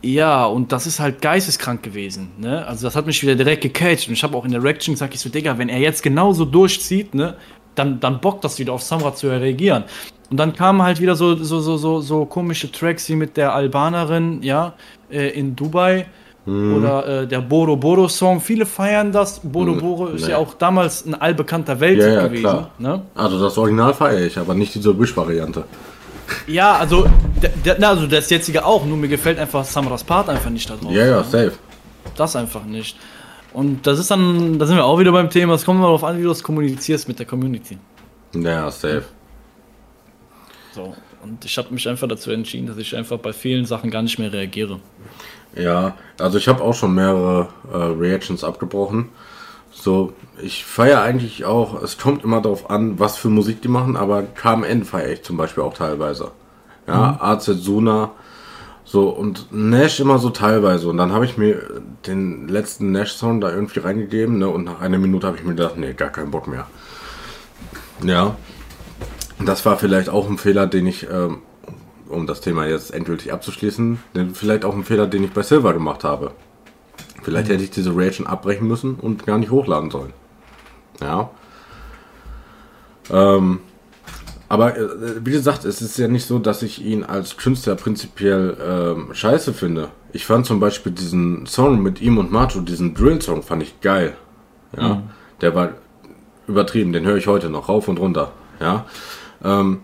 Ja, 0.00 0.44
und 0.44 0.70
das 0.70 0.86
ist 0.86 1.00
halt 1.00 1.20
geisteskrank 1.20 1.82
gewesen. 1.82 2.30
Ne? 2.38 2.64
Also 2.66 2.86
das 2.86 2.94
hat 2.94 3.06
mich 3.06 3.20
wieder 3.22 3.34
direkt 3.34 3.62
gecatcht. 3.62 4.06
Und 4.06 4.14
ich 4.14 4.22
habe 4.22 4.36
auch 4.36 4.44
in 4.44 4.52
der 4.52 4.62
Reaction 4.62 4.94
gesagt, 4.94 5.14
ich 5.14 5.20
so, 5.20 5.28
Digga, 5.28 5.58
wenn 5.58 5.68
er 5.68 5.78
jetzt 5.78 6.02
genauso 6.02 6.44
durchzieht, 6.44 7.14
ne, 7.14 7.36
dann, 7.74 7.98
dann 8.00 8.20
bockt 8.20 8.44
das 8.44 8.58
wieder 8.58 8.72
auf 8.72 8.82
Samra 8.82 9.14
zu 9.14 9.28
reagieren. 9.28 9.84
Und 10.30 10.36
dann 10.36 10.52
kamen 10.54 10.82
halt 10.82 11.00
wieder 11.00 11.16
so, 11.16 11.36
so, 11.36 11.60
so, 11.60 11.76
so, 11.76 12.00
so 12.00 12.24
komische 12.26 12.70
Tracks 12.70 13.08
wie 13.08 13.16
mit 13.16 13.36
der 13.36 13.54
Albanerin, 13.54 14.42
ja, 14.42 14.74
äh, 15.10 15.30
in 15.30 15.56
Dubai. 15.56 16.06
Mhm. 16.44 16.76
Oder 16.76 17.06
äh, 17.06 17.26
der 17.26 17.40
Boro 17.40 17.76
Boro 17.76 18.08
Song. 18.08 18.40
Viele 18.40 18.64
feiern 18.64 19.12
das. 19.12 19.40
Boro 19.42 19.72
mhm. 19.72 19.80
Boro 19.80 20.06
ist 20.08 20.24
nee. 20.24 20.32
ja 20.32 20.38
auch 20.38 20.54
damals 20.54 21.04
ein 21.04 21.14
allbekannter 21.14 21.78
Welt 21.80 21.98
ja, 21.98 22.08
ja, 22.08 22.26
gewesen. 22.26 22.66
Ne? 22.78 23.02
Also 23.14 23.40
das 23.40 23.56
Original 23.58 23.92
feiere 23.92 24.26
ich, 24.26 24.38
aber 24.38 24.54
nicht 24.54 24.74
diese 24.74 24.98
Wish-Variante. 24.98 25.64
Ja, 26.46 26.76
also, 26.76 27.06
der, 27.64 27.88
also 27.88 28.06
das 28.06 28.28
jetzige 28.30 28.64
auch, 28.64 28.84
nur 28.84 28.96
mir 28.96 29.08
gefällt 29.08 29.38
einfach 29.38 29.64
Samras 29.64 30.04
Part 30.04 30.28
einfach 30.28 30.50
nicht 30.50 30.68
da 30.68 30.76
drauf. 30.76 30.92
Ja, 30.92 31.06
ja, 31.06 31.22
safe. 31.22 31.52
Das 32.16 32.36
einfach 32.36 32.64
nicht. 32.64 32.96
Und 33.52 33.86
das 33.86 33.98
ist 33.98 34.10
dann, 34.10 34.58
da 34.58 34.66
sind 34.66 34.76
wir 34.76 34.84
auch 34.84 34.98
wieder 34.98 35.12
beim 35.12 35.30
Thema, 35.30 35.54
es 35.54 35.64
kommt 35.64 35.80
mal 35.80 35.86
darauf 35.86 36.04
an, 36.04 36.18
wie 36.18 36.22
du 36.22 36.28
das 36.28 36.42
kommunizierst 36.42 37.08
mit 37.08 37.18
der 37.18 37.26
Community. 37.26 37.78
Ja, 38.34 38.70
safe. 38.70 39.04
So, 40.78 40.94
und 41.24 41.44
ich 41.44 41.58
habe 41.58 41.74
mich 41.74 41.88
einfach 41.88 42.06
dazu 42.06 42.30
entschieden, 42.30 42.68
dass 42.68 42.76
ich 42.76 42.94
einfach 42.94 43.18
bei 43.18 43.32
vielen 43.32 43.64
Sachen 43.64 43.90
gar 43.90 44.02
nicht 44.02 44.20
mehr 44.20 44.32
reagiere. 44.32 44.78
Ja, 45.56 45.96
also 46.20 46.38
ich 46.38 46.46
habe 46.46 46.62
auch 46.62 46.74
schon 46.74 46.94
mehrere 46.94 47.48
äh, 47.72 47.76
Reactions 47.76 48.44
abgebrochen. 48.44 49.08
So, 49.72 50.12
ich 50.40 50.64
feiere 50.64 51.02
eigentlich 51.02 51.44
auch, 51.44 51.82
es 51.82 51.98
kommt 51.98 52.22
immer 52.22 52.40
darauf 52.40 52.70
an, 52.70 53.00
was 53.00 53.16
für 53.16 53.28
Musik 53.28 53.60
die 53.60 53.66
machen, 53.66 53.96
aber 53.96 54.22
KMN 54.22 54.84
feiere 54.84 55.14
ich 55.14 55.24
zum 55.24 55.36
Beispiel 55.36 55.64
auch 55.64 55.74
teilweise. 55.74 56.30
Ja, 56.86 57.12
mhm. 57.12 57.22
AZ 57.22 57.46
Suna, 57.46 58.12
so 58.84 59.08
und 59.08 59.48
Nash 59.50 59.98
immer 59.98 60.18
so 60.18 60.30
teilweise. 60.30 60.88
Und 60.88 60.96
dann 60.98 61.10
habe 61.10 61.24
ich 61.24 61.36
mir 61.36 61.60
den 62.06 62.46
letzten 62.46 62.92
Nash-Song 62.92 63.40
da 63.40 63.50
irgendwie 63.50 63.80
reingegeben, 63.80 64.38
ne? 64.38 64.48
Und 64.48 64.62
nach 64.62 64.80
einer 64.80 64.98
Minute 64.98 65.26
habe 65.26 65.38
ich 65.38 65.42
mir 65.42 65.56
gedacht, 65.56 65.76
nee, 65.76 65.92
gar 65.94 66.10
keinen 66.10 66.30
Bock 66.30 66.46
mehr. 66.46 66.68
Ja. 68.04 68.36
Das 69.44 69.64
war 69.64 69.78
vielleicht 69.78 70.08
auch 70.08 70.28
ein 70.28 70.38
Fehler, 70.38 70.66
den 70.66 70.86
ich, 70.86 71.06
ähm, 71.10 71.38
um 72.08 72.26
das 72.26 72.40
Thema 72.40 72.66
jetzt 72.66 72.92
endgültig 72.92 73.32
abzuschließen, 73.32 73.98
vielleicht 74.34 74.64
auch 74.64 74.74
ein 74.74 74.84
Fehler, 74.84 75.06
den 75.06 75.24
ich 75.24 75.32
bei 75.32 75.42
Silver 75.42 75.72
gemacht 75.72 76.04
habe. 76.04 76.32
Vielleicht 77.22 77.48
mhm. 77.48 77.52
hätte 77.52 77.64
ich 77.64 77.70
diese 77.70 77.94
Reaction 77.94 78.26
abbrechen 78.26 78.66
müssen 78.66 78.94
und 78.94 79.26
gar 79.26 79.38
nicht 79.38 79.50
hochladen 79.50 79.90
sollen. 79.90 80.12
Ja. 81.00 81.30
Ähm, 83.10 83.60
aber 84.48 84.76
äh, 84.76 85.24
wie 85.24 85.30
gesagt, 85.30 85.64
es 85.64 85.82
ist 85.82 85.98
ja 85.98 86.08
nicht 86.08 86.26
so, 86.26 86.38
dass 86.38 86.62
ich 86.62 86.84
ihn 86.84 87.04
als 87.04 87.36
Künstler 87.36 87.74
prinzipiell 87.74 88.56
ähm, 88.60 89.14
scheiße 89.14 89.52
finde. 89.52 89.90
Ich 90.12 90.24
fand 90.24 90.46
zum 90.46 90.58
Beispiel 90.58 90.92
diesen 90.92 91.46
Song 91.46 91.82
mit 91.82 92.00
ihm 92.00 92.18
und 92.18 92.32
Macho, 92.32 92.60
diesen 92.60 92.94
Drill-Song, 92.94 93.42
fand 93.42 93.62
ich 93.62 93.80
geil. 93.80 94.16
Ja. 94.76 94.94
Mhm. 94.94 95.02
Der 95.40 95.54
war 95.54 95.70
übertrieben, 96.46 96.92
den 96.92 97.04
höre 97.04 97.16
ich 97.16 97.26
heute 97.26 97.50
noch 97.50 97.68
rauf 97.68 97.88
und 97.88 97.98
runter. 98.00 98.32
Ja. 98.58 98.86
Ähm, 99.44 99.80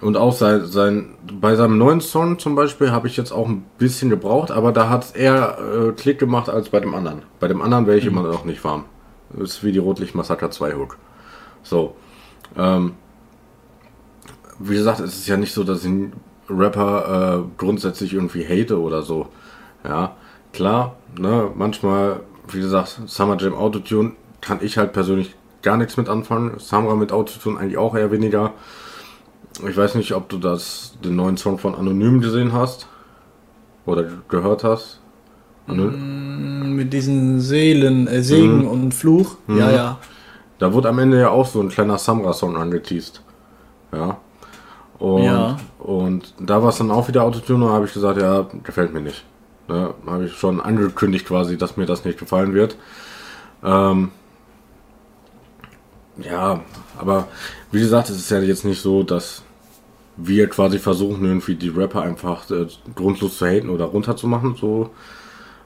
und 0.00 0.16
auch 0.16 0.32
sein, 0.32 0.66
sein, 0.66 1.14
bei 1.40 1.56
seinem 1.56 1.78
neuen 1.78 2.00
Song 2.00 2.38
zum 2.38 2.54
Beispiel 2.54 2.90
habe 2.90 3.08
ich 3.08 3.16
jetzt 3.16 3.32
auch 3.32 3.48
ein 3.48 3.64
bisschen 3.78 4.10
gebraucht, 4.10 4.50
aber 4.50 4.72
da 4.72 4.90
hat 4.90 5.04
es 5.04 5.10
eher 5.12 5.58
äh, 5.58 5.92
Klick 5.92 6.18
gemacht 6.18 6.50
als 6.50 6.68
bei 6.68 6.80
dem 6.80 6.94
anderen. 6.94 7.22
Bei 7.40 7.48
dem 7.48 7.62
anderen 7.62 7.86
wäre 7.86 7.96
ich 7.96 8.04
mhm. 8.04 8.10
immer 8.10 8.22
noch 8.22 8.44
nicht 8.44 8.62
warm. 8.62 8.84
Das 9.30 9.50
ist 9.50 9.64
wie 9.64 9.72
die 9.72 9.78
Rotlicht 9.78 10.14
Massaker 10.14 10.50
2 10.50 10.74
Hook. 10.74 10.98
So. 11.62 11.96
Ähm, 12.56 12.92
wie 14.58 14.74
gesagt, 14.74 15.00
es 15.00 15.16
ist 15.16 15.26
ja 15.26 15.36
nicht 15.36 15.52
so, 15.52 15.64
dass 15.64 15.80
ich 15.80 15.86
einen 15.86 16.12
Rapper 16.48 17.38
äh, 17.38 17.48
grundsätzlich 17.58 18.12
irgendwie 18.12 18.44
hate 18.44 18.80
oder 18.80 19.02
so. 19.02 19.28
Ja, 19.84 20.16
klar, 20.52 20.96
ne, 21.18 21.50
manchmal, 21.54 22.20
wie 22.48 22.60
gesagt, 22.60 23.00
Summer 23.06 23.36
Jam 23.38 23.54
Autotune 23.54 24.12
kann 24.40 24.58
ich 24.62 24.78
halt 24.78 24.92
persönlich 24.92 25.34
gar 25.62 25.76
nichts 25.76 25.96
mit 25.96 26.08
anfangen. 26.08 26.58
Samra 26.58 26.94
mit 26.94 27.12
Autotune 27.12 27.58
eigentlich 27.58 27.78
auch 27.78 27.96
eher 27.96 28.12
weniger. 28.12 28.52
Ich 29.68 29.76
weiß 29.76 29.94
nicht, 29.94 30.12
ob 30.12 30.28
du 30.28 30.38
das, 30.38 30.94
den 31.04 31.16
neuen 31.16 31.36
Song 31.36 31.58
von 31.58 31.74
Anonym 31.74 32.20
gesehen 32.20 32.52
hast 32.52 32.86
oder 33.84 34.04
gehört 34.28 34.64
hast. 34.64 35.00
Mm, 35.66 36.74
mit 36.74 36.92
diesen 36.92 37.40
Seelen, 37.40 38.06
äh, 38.06 38.22
Segen 38.22 38.62
mhm. 38.62 38.68
und 38.68 38.94
Fluch. 38.94 39.36
Mhm. 39.46 39.58
Ja, 39.58 39.70
ja. 39.70 39.98
Da 40.58 40.72
wurde 40.72 40.88
am 40.88 40.98
Ende 40.98 41.20
ja 41.20 41.30
auch 41.30 41.46
so 41.46 41.60
ein 41.60 41.68
kleiner 41.68 41.98
Samra-Song 41.98 42.56
angeteased. 42.56 43.22
Ja. 43.92 44.18
Und, 44.98 45.24
ja. 45.24 45.56
und 45.78 46.34
da 46.40 46.62
war 46.62 46.70
es 46.70 46.78
dann 46.78 46.90
auch 46.90 47.08
wieder 47.08 47.24
Autotune 47.24 47.66
und 47.66 47.72
habe 47.72 47.86
ich 47.86 47.92
gesagt, 47.92 48.20
ja, 48.20 48.46
gefällt 48.62 48.94
mir 48.94 49.02
nicht. 49.02 49.24
Ne, 49.68 49.92
habe 50.06 50.26
ich 50.26 50.32
schon 50.34 50.60
angekündigt 50.60 51.26
quasi, 51.26 51.58
dass 51.58 51.76
mir 51.76 51.86
das 51.86 52.04
nicht 52.04 52.18
gefallen 52.18 52.54
wird. 52.54 52.76
Ähm, 53.64 54.10
ja, 56.18 56.60
aber 56.98 57.28
wie 57.72 57.80
gesagt, 57.80 58.08
es 58.08 58.16
ist 58.16 58.30
ja 58.30 58.38
jetzt 58.38 58.64
nicht 58.64 58.80
so, 58.80 59.02
dass 59.02 59.42
wir 60.16 60.48
quasi 60.48 60.78
versuchen, 60.78 61.24
irgendwie 61.24 61.54
die 61.54 61.68
Rapper 61.68 62.02
einfach 62.02 62.50
äh, 62.50 62.66
grundlos 62.94 63.38
zu 63.38 63.46
haten 63.46 63.68
oder 63.68 63.86
runterzumachen. 63.86 64.56
So, 64.56 64.90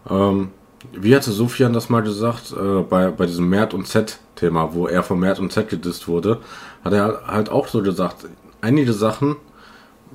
ähm, 0.09 0.51
wie 0.93 1.15
hatte 1.15 1.31
Sofian 1.31 1.73
das 1.73 1.91
mal 1.91 2.03
gesagt, 2.03 2.53
äh, 2.53 2.83
bei, 2.83 3.11
bei 3.11 3.27
diesem 3.27 3.49
Mert 3.49 3.75
und 3.75 3.87
Z-Thema, 3.87 4.75
wo 4.75 4.87
er 4.87 5.03
von 5.03 5.19
Mert 5.19 5.39
und 5.39 5.53
Z 5.53 5.69
gedisst 5.69 6.09
wurde, 6.09 6.39
hat 6.85 6.93
er 6.93 7.27
halt 7.27 7.51
auch 7.51 7.69
so 7.69 7.83
gesagt, 7.83 8.27
einige 8.61 8.93
Sachen 8.93 9.37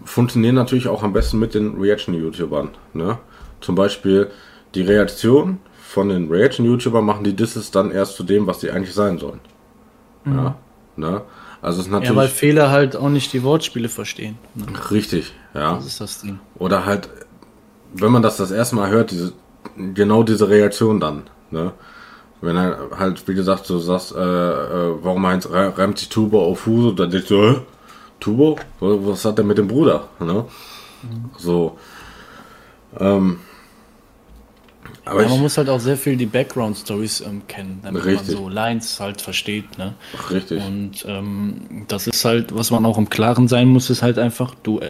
funktionieren 0.04 0.56
natürlich 0.56 0.88
auch 0.88 1.04
am 1.04 1.14
besten 1.14 1.40
mit 1.40 1.54
den 1.54 1.80
Reaction-YouTubern. 1.80 2.70
Ne? 2.94 3.18
Zum 3.62 3.76
Beispiel 3.76 4.30
die 4.74 4.82
Reaktion 4.82 5.60
von 5.82 6.10
den 6.10 6.30
Reaction-YouTubern 6.30 7.06
machen 7.06 7.24
die 7.24 7.36
Disses 7.36 7.72
dann 7.72 7.92
erst 7.92 8.16
zu 8.16 8.24
dem, 8.24 8.48
was 8.48 8.60
sie 8.60 8.72
eigentlich 8.72 8.94
sein 8.94 9.18
sollen. 9.18 9.40
Mhm. 10.26 10.36
Ja, 10.36 10.56
ne? 10.98 11.22
Also 11.66 11.80
es 11.80 11.88
ist 11.88 11.92
natürlich. 11.92 12.12
Ja, 12.12 12.16
weil 12.16 12.28
Fehler 12.28 12.70
halt 12.70 12.96
auch 12.96 13.10
nicht 13.10 13.34
die 13.34 13.42
Wortspiele 13.42 13.90
verstehen. 13.90 14.38
Ne? 14.54 14.68
Richtig, 14.92 15.34
ja. 15.56 15.74
Das 15.74 15.88
ist 15.88 16.00
das 16.00 16.22
Ding. 16.22 16.40
Oder 16.60 16.86
halt, 16.86 17.10
wenn 17.92 18.12
man 18.12 18.22
das 18.22 18.38
das 18.38 18.52
erste 18.52 18.76
Mal 18.76 18.92
hört, 18.92 19.10
diese, 19.10 19.34
genau 19.96 20.22
diese 20.22 20.48
Reaktion 20.48 21.00
dann, 21.00 21.24
ne? 21.50 21.74
Wenn 22.40 22.56
er 22.56 22.92
halt, 23.00 23.28
wie 23.28 23.34
gesagt, 23.34 23.66
so 23.66 23.80
sagst, 23.80 24.14
äh, 24.16 24.20
äh, 24.20 24.96
warum 25.02 25.26
heißt 25.26 25.50
reimt 25.52 25.98
sich 25.98 26.10
Tubo 26.10 26.46
auf 26.46 26.68
Huso, 26.68 26.92
dann 26.92 27.10
denkst 27.10 27.30
du, 27.30 27.42
äh, 27.42 27.56
Tubo? 28.20 28.60
Was 28.80 29.26
hat 29.26 29.40
der 29.40 29.46
mit 29.46 29.58
dem 29.58 29.68
Bruder? 29.68 30.10
Ne? 30.20 30.46
Mhm. 31.02 31.32
So. 31.36 31.80
Ähm, 33.00 33.40
aber 35.06 35.24
ja, 35.24 35.30
man 35.30 35.40
muss 35.40 35.58
halt 35.58 35.70
auch 35.70 35.80
sehr 35.80 35.98
viel 35.98 36.18
die 36.18 36.26
Background-Stories 36.26 37.22
ähm, 37.22 37.44
kennen, 37.48 37.80
damit 37.84 38.04
richtig. 38.06 38.36
man 38.36 38.44
so 38.44 38.50
Lines 38.50 39.00
halt 39.00 39.22
versteht. 39.22 39.78
Ne? 39.78 39.94
Richtig. 40.32 40.64
Und 40.64 41.06
ähm, 41.08 41.86
das 41.88 42.08
ist 42.08 42.26
halt, 42.26 42.56
was 42.56 42.72
man 42.72 42.86
auch 42.86 42.98
im 42.98 43.10
Klaren 43.10 43.48
sein 43.48 43.68
muss, 43.68 43.90
ist 43.90 44.02
halt 44.02 44.18
einfach, 44.18 44.56
du 44.64 44.80
äh, 44.80 44.90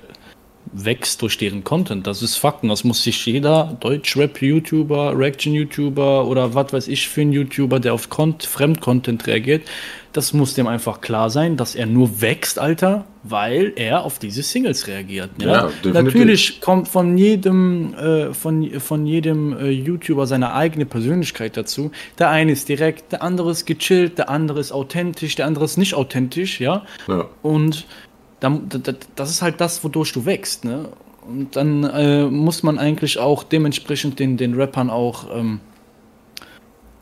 wächst 0.71 1.21
durch 1.21 1.37
deren 1.37 1.63
Content. 1.63 2.07
Das 2.07 2.21
ist 2.21 2.37
Fakten. 2.37 2.69
Das 2.69 2.83
muss 2.83 3.03
sich 3.03 3.25
jeder 3.25 3.77
Deutsch-Rap-YouTuber, 3.79 5.17
Reaction-YouTuber 5.17 6.25
oder 6.25 6.53
was 6.53 6.73
weiß 6.73 6.87
ich 6.87 7.07
für 7.07 7.21
ein 7.21 7.31
YouTuber, 7.31 7.79
der 7.79 7.93
auf 7.93 8.07
Fremd-Content 8.09 9.27
reagiert, 9.27 9.63
das 10.15 10.31
muss 10.31 10.53
dem 10.53 10.65
einfach 10.65 11.01
klar 11.01 11.29
sein, 11.29 11.57
dass 11.57 11.75
er 11.75 11.85
nur 11.85 12.21
wächst, 12.21 12.57
Alter, 12.57 13.03
weil 13.23 13.73
er 13.75 14.03
auf 14.05 14.17
diese 14.17 14.43
Singles 14.43 14.87
reagiert. 14.87 15.31
Ja? 15.39 15.69
ja 15.83 15.91
Natürlich 15.91 16.61
kommt 16.61 16.87
von 16.87 17.17
jedem, 17.17 17.93
äh, 17.95 18.33
von, 18.33 18.79
von 18.79 19.05
jedem 19.05 19.57
äh, 19.57 19.69
YouTuber 19.69 20.25
seine 20.25 20.53
eigene 20.53 20.85
Persönlichkeit 20.85 21.57
dazu. 21.57 21.91
Der 22.17 22.29
eine 22.29 22.53
ist 22.53 22.69
direkt, 22.69 23.11
der 23.11 23.23
andere 23.23 23.51
ist 23.51 23.65
gechillt, 23.65 24.17
der 24.17 24.29
andere 24.29 24.61
ist 24.61 24.71
authentisch, 24.71 25.35
der 25.35 25.47
andere 25.47 25.65
ist 25.65 25.77
nicht 25.77 25.95
authentisch, 25.95 26.61
ja. 26.61 26.83
ja. 27.09 27.25
Und 27.41 27.85
das 28.39 29.29
ist 29.29 29.41
halt 29.41 29.59
das, 29.59 29.83
wodurch 29.83 30.13
du 30.13 30.25
wächst, 30.25 30.63
ne? 30.63 30.89
Und 31.27 31.55
dann 31.55 31.83
äh, 31.83 32.25
muss 32.25 32.61
man 32.61 32.77
eigentlich 32.77 33.17
auch 33.17 33.43
dementsprechend 33.43 34.19
den, 34.19 34.37
den 34.37 34.53
Rappern 34.53 34.91
auch 34.91 35.35
ähm, 35.35 35.59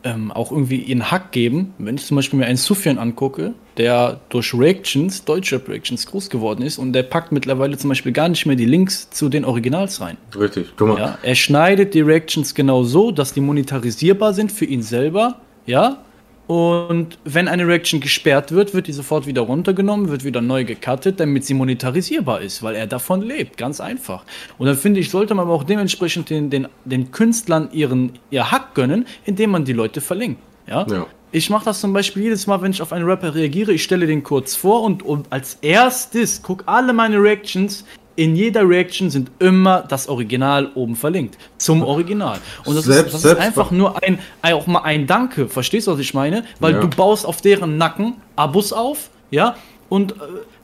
ähm, 0.04 0.30
auch 0.30 0.52
irgendwie 0.52 0.76
ihren 0.76 1.10
Hack 1.10 1.32
geben. 1.32 1.74
Wenn 1.78 1.96
ich 1.96 2.06
zum 2.06 2.16
Beispiel 2.16 2.38
mir 2.38 2.46
einen 2.46 2.56
Sufjan 2.56 2.98
angucke, 2.98 3.54
der 3.76 4.20
durch 4.28 4.54
Reactions, 4.54 5.24
deutsche 5.24 5.60
Reactions 5.66 6.06
groß 6.06 6.30
geworden 6.30 6.62
ist 6.62 6.78
und 6.78 6.92
der 6.92 7.02
packt 7.02 7.32
mittlerweile 7.32 7.76
zum 7.76 7.88
Beispiel 7.88 8.12
gar 8.12 8.28
nicht 8.28 8.46
mehr 8.46 8.56
die 8.56 8.66
Links 8.66 9.10
zu 9.10 9.28
den 9.28 9.44
Originals 9.44 10.00
rein. 10.00 10.16
Richtig, 10.38 10.68
guck 10.76 10.88
mal. 10.88 10.98
Ja, 10.98 11.18
er 11.22 11.34
schneidet 11.34 11.94
die 11.94 12.02
Reactions 12.02 12.54
genau 12.54 12.84
so, 12.84 13.10
dass 13.10 13.32
die 13.32 13.40
monetarisierbar 13.40 14.34
sind 14.34 14.52
für 14.52 14.66
ihn 14.66 14.82
selber, 14.82 15.40
ja, 15.66 16.03
und 16.46 17.18
wenn 17.24 17.48
eine 17.48 17.66
Reaction 17.66 18.00
gesperrt 18.00 18.52
wird, 18.52 18.74
wird 18.74 18.86
die 18.86 18.92
sofort 18.92 19.26
wieder 19.26 19.42
runtergenommen, 19.42 20.10
wird 20.10 20.24
wieder 20.24 20.42
neu 20.42 20.64
gecuttet, 20.64 21.18
damit 21.18 21.46
sie 21.46 21.54
monetarisierbar 21.54 22.42
ist, 22.42 22.62
weil 22.62 22.74
er 22.74 22.86
davon 22.86 23.22
lebt. 23.22 23.56
Ganz 23.56 23.80
einfach. 23.80 24.24
Und 24.58 24.66
dann 24.66 24.76
finde 24.76 25.00
ich, 25.00 25.10
sollte 25.10 25.34
man 25.34 25.46
aber 25.46 25.54
auch 25.54 25.64
dementsprechend 25.64 26.28
den, 26.28 26.50
den, 26.50 26.68
den 26.84 27.12
Künstlern 27.12 27.70
ihren, 27.72 28.12
ihr 28.30 28.50
Hack 28.50 28.74
gönnen, 28.74 29.06
indem 29.24 29.50
man 29.50 29.64
die 29.64 29.72
Leute 29.72 30.02
verlinkt. 30.02 30.40
Ja? 30.66 30.86
ja. 30.88 31.06
Ich 31.32 31.48
mache 31.48 31.64
das 31.64 31.80
zum 31.80 31.92
Beispiel 31.92 32.24
jedes 32.24 32.46
Mal, 32.46 32.60
wenn 32.60 32.70
ich 32.70 32.82
auf 32.82 32.92
einen 32.92 33.06
Rapper 33.06 33.34
reagiere. 33.34 33.72
Ich 33.72 33.82
stelle 33.82 34.06
den 34.06 34.22
kurz 34.22 34.54
vor 34.54 34.82
und, 34.82 35.02
und 35.02 35.32
als 35.32 35.58
erstes 35.62 36.42
guck 36.42 36.64
alle 36.66 36.92
meine 36.92 37.20
Reactions 37.20 37.84
in 38.16 38.36
jeder 38.36 38.68
Reaction 38.68 39.10
sind 39.10 39.30
immer 39.38 39.84
das 39.88 40.08
Original 40.08 40.70
oben 40.74 40.96
verlinkt. 40.96 41.36
Zum 41.58 41.82
Original. 41.82 42.38
Und 42.64 42.76
das, 42.76 42.84
selbst, 42.84 43.14
ist, 43.14 43.24
das 43.24 43.32
ist 43.32 43.38
einfach 43.38 43.70
nur 43.70 44.02
ein, 44.02 44.18
auch 44.42 44.66
mal 44.66 44.82
ein 44.82 45.06
Danke. 45.06 45.48
Verstehst 45.48 45.86
du, 45.86 45.92
was 45.92 45.98
ich 45.98 46.14
meine? 46.14 46.44
Weil 46.60 46.74
ja. 46.74 46.80
du 46.80 46.88
baust 46.88 47.26
auf 47.26 47.40
deren 47.40 47.76
Nacken 47.76 48.14
Abos 48.36 48.72
auf, 48.72 49.10
ja, 49.30 49.56
und 49.88 50.12
äh, 50.12 50.14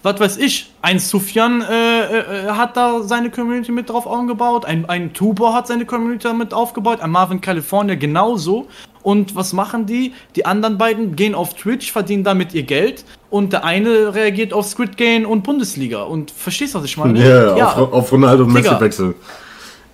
was 0.03 0.19
weiß 0.19 0.37
ich, 0.39 0.71
ein 0.81 0.99
Sufjan 0.99 1.63
äh, 1.63 2.47
äh, 2.47 2.49
hat 2.49 2.77
da 2.77 3.03
seine 3.03 3.31
Community 3.31 3.71
mit 3.71 3.91
drauf 3.91 4.07
aufgebaut, 4.07 4.65
ein, 4.65 4.89
ein 4.89 5.13
Tubo 5.13 5.53
hat 5.53 5.67
seine 5.67 5.85
Community 5.85 6.33
mit 6.33 6.55
aufgebaut, 6.55 7.01
ein 7.01 7.11
Marvin 7.11 7.41
California 7.41 7.97
genauso. 7.97 8.69
Und 9.03 9.35
was 9.35 9.53
machen 9.53 9.87
die? 9.87 10.13
Die 10.37 10.45
anderen 10.45 10.77
beiden 10.77 11.17
gehen 11.17 11.35
auf 11.35 11.55
Twitch, 11.55 11.91
verdienen 11.91 12.25
damit 12.25 12.53
ihr 12.53 12.65
Geld 12.65 13.05
und 13.31 13.53
der 13.53 13.65
eine 13.65 14.15
reagiert 14.15 14.53
auf 14.53 14.67
Squid 14.67 14.97
Game 14.97 15.25
und 15.25 15.43
Bundesliga. 15.43 16.03
Und 16.03 16.31
verstehst 16.31 16.75
du, 16.75 16.79
was 16.79 16.85
ich 16.85 16.97
meine? 16.97 17.19
Yeah, 17.19 17.57
ja, 17.57 17.73
auf, 17.73 17.93
auf 17.93 18.13
Ronaldo 18.13 18.45
und 18.45 18.53
Messi 18.53 18.79
wechseln. 18.79 19.15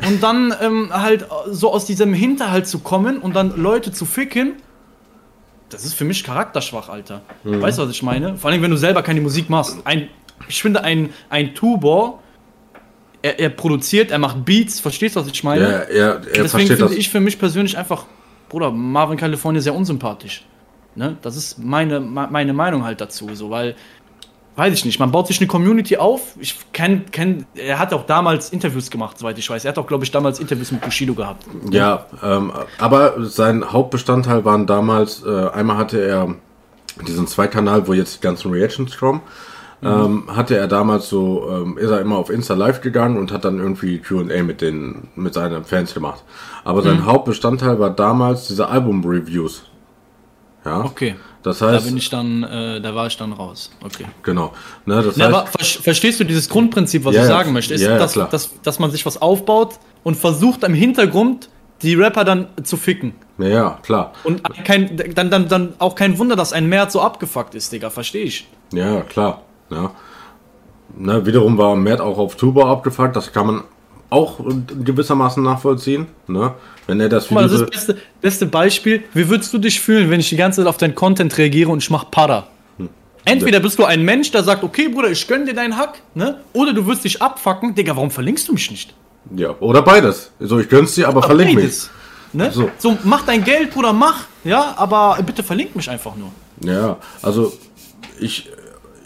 Und 0.04 0.22
dann 0.22 0.54
ähm, 0.60 0.90
halt 0.92 1.26
so 1.50 1.72
aus 1.72 1.86
diesem 1.86 2.12
Hinterhalt 2.12 2.66
zu 2.66 2.80
kommen 2.80 3.18
und 3.18 3.34
dann 3.34 3.56
Leute 3.56 3.92
zu 3.92 4.04
ficken, 4.04 4.54
das 5.70 5.84
ist 5.84 5.94
für 5.94 6.04
mich 6.04 6.22
charakterschwach, 6.22 6.88
Alter. 6.88 7.22
Mhm. 7.44 7.60
Weißt 7.62 7.78
du, 7.78 7.82
was 7.82 7.90
ich 7.90 8.02
meine? 8.02 8.36
Vor 8.36 8.50
allem, 8.50 8.62
wenn 8.62 8.70
du 8.70 8.76
selber 8.76 9.02
keine 9.02 9.20
Musik 9.20 9.50
machst. 9.50 9.78
Ein, 9.84 10.08
ich 10.48 10.62
finde, 10.62 10.84
ein, 10.84 11.10
ein 11.28 11.54
Tubo, 11.54 12.20
er, 13.22 13.40
er 13.40 13.48
produziert, 13.48 14.10
er 14.10 14.18
macht 14.18 14.44
Beats, 14.44 14.78
verstehst 14.78 15.16
du, 15.16 15.20
was 15.20 15.26
ich 15.26 15.42
meine? 15.42 15.64
Ja, 15.64 15.78
er, 15.78 16.06
er 16.32 16.42
Deswegen 16.42 16.76
finde 16.76 16.94
ich 16.94 17.08
für 17.08 17.20
mich 17.20 17.38
persönlich 17.38 17.76
einfach, 17.76 18.04
Bruder, 18.48 18.70
Marvin 18.70 19.16
California 19.16 19.60
sehr 19.60 19.74
unsympathisch. 19.74 20.44
Ne? 20.94 21.16
Das 21.22 21.36
ist 21.36 21.58
meine, 21.58 22.00
meine 22.00 22.52
Meinung 22.52 22.84
halt 22.84 23.00
dazu, 23.00 23.34
so, 23.34 23.50
weil 23.50 23.74
weiß 24.56 24.72
ich 24.72 24.84
nicht, 24.84 24.98
man 24.98 25.12
baut 25.12 25.26
sich 25.26 25.38
eine 25.38 25.46
Community 25.46 25.98
auf. 25.98 26.34
Ich 26.40 26.56
kenne, 26.72 27.02
kenn, 27.12 27.46
er 27.54 27.78
hat 27.78 27.92
auch 27.92 28.06
damals 28.06 28.50
Interviews 28.50 28.90
gemacht, 28.90 29.18
soweit 29.18 29.38
ich 29.38 29.48
weiß. 29.48 29.64
Er 29.64 29.68
hat 29.70 29.78
auch, 29.78 29.86
glaube 29.86 30.04
ich, 30.04 30.10
damals 30.10 30.40
Interviews 30.40 30.72
mit 30.72 30.80
Bushido 30.80 31.14
gehabt. 31.14 31.44
Ja, 31.70 32.06
ähm, 32.22 32.52
aber 32.78 33.22
sein 33.24 33.70
Hauptbestandteil 33.70 34.44
waren 34.44 34.66
damals, 34.66 35.22
äh, 35.24 35.48
einmal 35.50 35.76
hatte 35.76 36.02
er 36.02 36.34
diesen 37.06 37.26
Zweikanal, 37.26 37.86
wo 37.86 37.92
jetzt 37.92 38.16
die 38.16 38.20
ganzen 38.22 38.50
Reactions 38.50 38.96
kommen. 38.96 39.20
Ähm, 39.86 40.24
hatte 40.28 40.56
er 40.56 40.66
damals 40.66 41.08
so, 41.08 41.48
ähm, 41.50 41.78
ist 41.78 41.90
er 41.90 42.00
immer 42.00 42.16
auf 42.16 42.30
Insta 42.30 42.54
Live 42.54 42.80
gegangen 42.80 43.18
und 43.18 43.32
hat 43.32 43.44
dann 43.44 43.58
irgendwie 43.58 43.98
QA 43.98 44.42
mit 44.42 44.60
den, 44.60 45.08
mit 45.14 45.34
seinen 45.34 45.64
Fans 45.64 45.94
gemacht. 45.94 46.24
Aber 46.64 46.82
sein 46.82 46.96
mhm. 46.96 47.06
Hauptbestandteil 47.06 47.78
war 47.78 47.90
damals 47.90 48.48
diese 48.48 48.68
Album-Reviews. 48.68 49.62
Ja. 50.64 50.84
Okay. 50.84 51.14
Das 51.42 51.62
heißt, 51.62 51.84
da 51.84 51.88
bin 51.88 51.96
ich 51.96 52.10
dann, 52.10 52.42
äh, 52.42 52.80
da 52.80 52.92
war 52.96 53.06
ich 53.06 53.16
dann 53.16 53.32
raus. 53.32 53.70
Okay. 53.84 54.06
Genau. 54.24 54.52
Ne, 54.84 55.00
das 55.00 55.16
Na, 55.16 55.44
heißt, 55.44 55.74
ver 55.76 55.82
verstehst 55.82 56.18
du 56.18 56.24
dieses 56.24 56.48
Grundprinzip, 56.48 57.04
was 57.04 57.14
ja, 57.14 57.22
ich 57.22 57.28
sagen 57.28 57.52
möchte? 57.52 57.74
Ist, 57.74 57.82
ja, 57.82 57.98
dass, 57.98 58.14
dass, 58.14 58.60
dass 58.62 58.78
man 58.80 58.90
sich 58.90 59.06
was 59.06 59.22
aufbaut 59.22 59.78
und 60.02 60.16
versucht 60.16 60.64
im 60.64 60.74
Hintergrund 60.74 61.48
die 61.82 61.94
Rapper 61.94 62.24
dann 62.24 62.48
zu 62.64 62.76
ficken. 62.76 63.12
Ja, 63.38 63.46
ja 63.46 63.78
klar. 63.82 64.12
Und 64.24 64.42
kein, 64.64 64.96
dann, 64.96 65.30
dann, 65.30 65.48
dann 65.48 65.74
auch 65.78 65.94
kein 65.94 66.18
Wunder, 66.18 66.34
dass 66.34 66.52
ein 66.52 66.68
Mert 66.68 66.90
so 66.90 67.00
abgefuckt 67.00 67.54
ist, 67.54 67.72
Digga, 67.72 67.90
verstehe 67.90 68.24
ich. 68.24 68.48
Ja, 68.72 69.02
klar. 69.02 69.42
Ja. 69.70 69.90
Na, 70.96 71.26
wiederum 71.26 71.58
war 71.58 71.76
Mert 71.76 72.00
auch 72.00 72.18
auf 72.18 72.36
Tuba 72.36 72.70
abgefuckt, 72.70 73.16
das 73.16 73.32
kann 73.32 73.46
man 73.46 73.64
auch 74.08 74.38
gewissermaßen 74.84 75.42
nachvollziehen. 75.42 76.06
Ne? 76.26 76.54
Wenn 76.86 77.00
er 77.00 77.08
das 77.08 77.28
Guck 77.28 77.34
mal, 77.34 77.42
das 77.42 77.52
ist 77.52 77.60
das 77.62 77.70
beste, 77.70 77.96
beste 78.20 78.46
Beispiel. 78.46 79.02
Wie 79.12 79.28
würdest 79.28 79.52
du 79.52 79.58
dich 79.58 79.80
fühlen, 79.80 80.10
wenn 80.10 80.20
ich 80.20 80.28
die 80.28 80.36
ganze 80.36 80.60
Zeit 80.60 80.68
auf 80.68 80.76
deinen 80.76 80.94
Content 80.94 81.36
reagiere 81.38 81.70
und 81.70 81.82
ich 81.82 81.90
mach 81.90 82.10
Para? 82.10 82.46
Hm. 82.78 82.88
Entweder 83.24 83.60
bist 83.60 83.78
du 83.78 83.84
ein 83.84 84.04
Mensch, 84.04 84.30
der 84.30 84.44
sagt, 84.44 84.62
okay, 84.62 84.88
Bruder, 84.88 85.10
ich 85.10 85.26
gönn 85.26 85.44
dir 85.44 85.54
deinen 85.54 85.76
Hack, 85.76 86.00
ne? 86.14 86.40
Oder 86.52 86.72
du 86.72 86.86
wirst 86.86 87.04
dich 87.04 87.20
abfacken, 87.20 87.74
Digga, 87.74 87.96
warum 87.96 88.10
verlinkst 88.10 88.48
du 88.48 88.52
mich 88.52 88.70
nicht? 88.70 88.94
Ja, 89.34 89.56
oder 89.58 89.82
beides. 89.82 90.30
So, 90.38 90.60
ich 90.60 90.68
gönn's 90.68 90.94
dir, 90.94 91.08
aber 91.08 91.22
ja, 91.22 91.26
verlink 91.26 91.56
beides. 91.56 91.90
mich. 92.32 92.42
Ne? 92.42 92.52
So. 92.52 92.70
so, 92.78 92.96
mach 93.02 93.24
dein 93.24 93.42
Geld, 93.42 93.72
Bruder, 93.72 93.92
mach, 93.92 94.26
ja, 94.44 94.74
aber 94.76 95.18
bitte 95.24 95.42
verlink 95.42 95.74
mich 95.74 95.90
einfach 95.90 96.14
nur. 96.14 96.30
Ja, 96.60 96.98
also 97.22 97.52
ich 98.20 98.48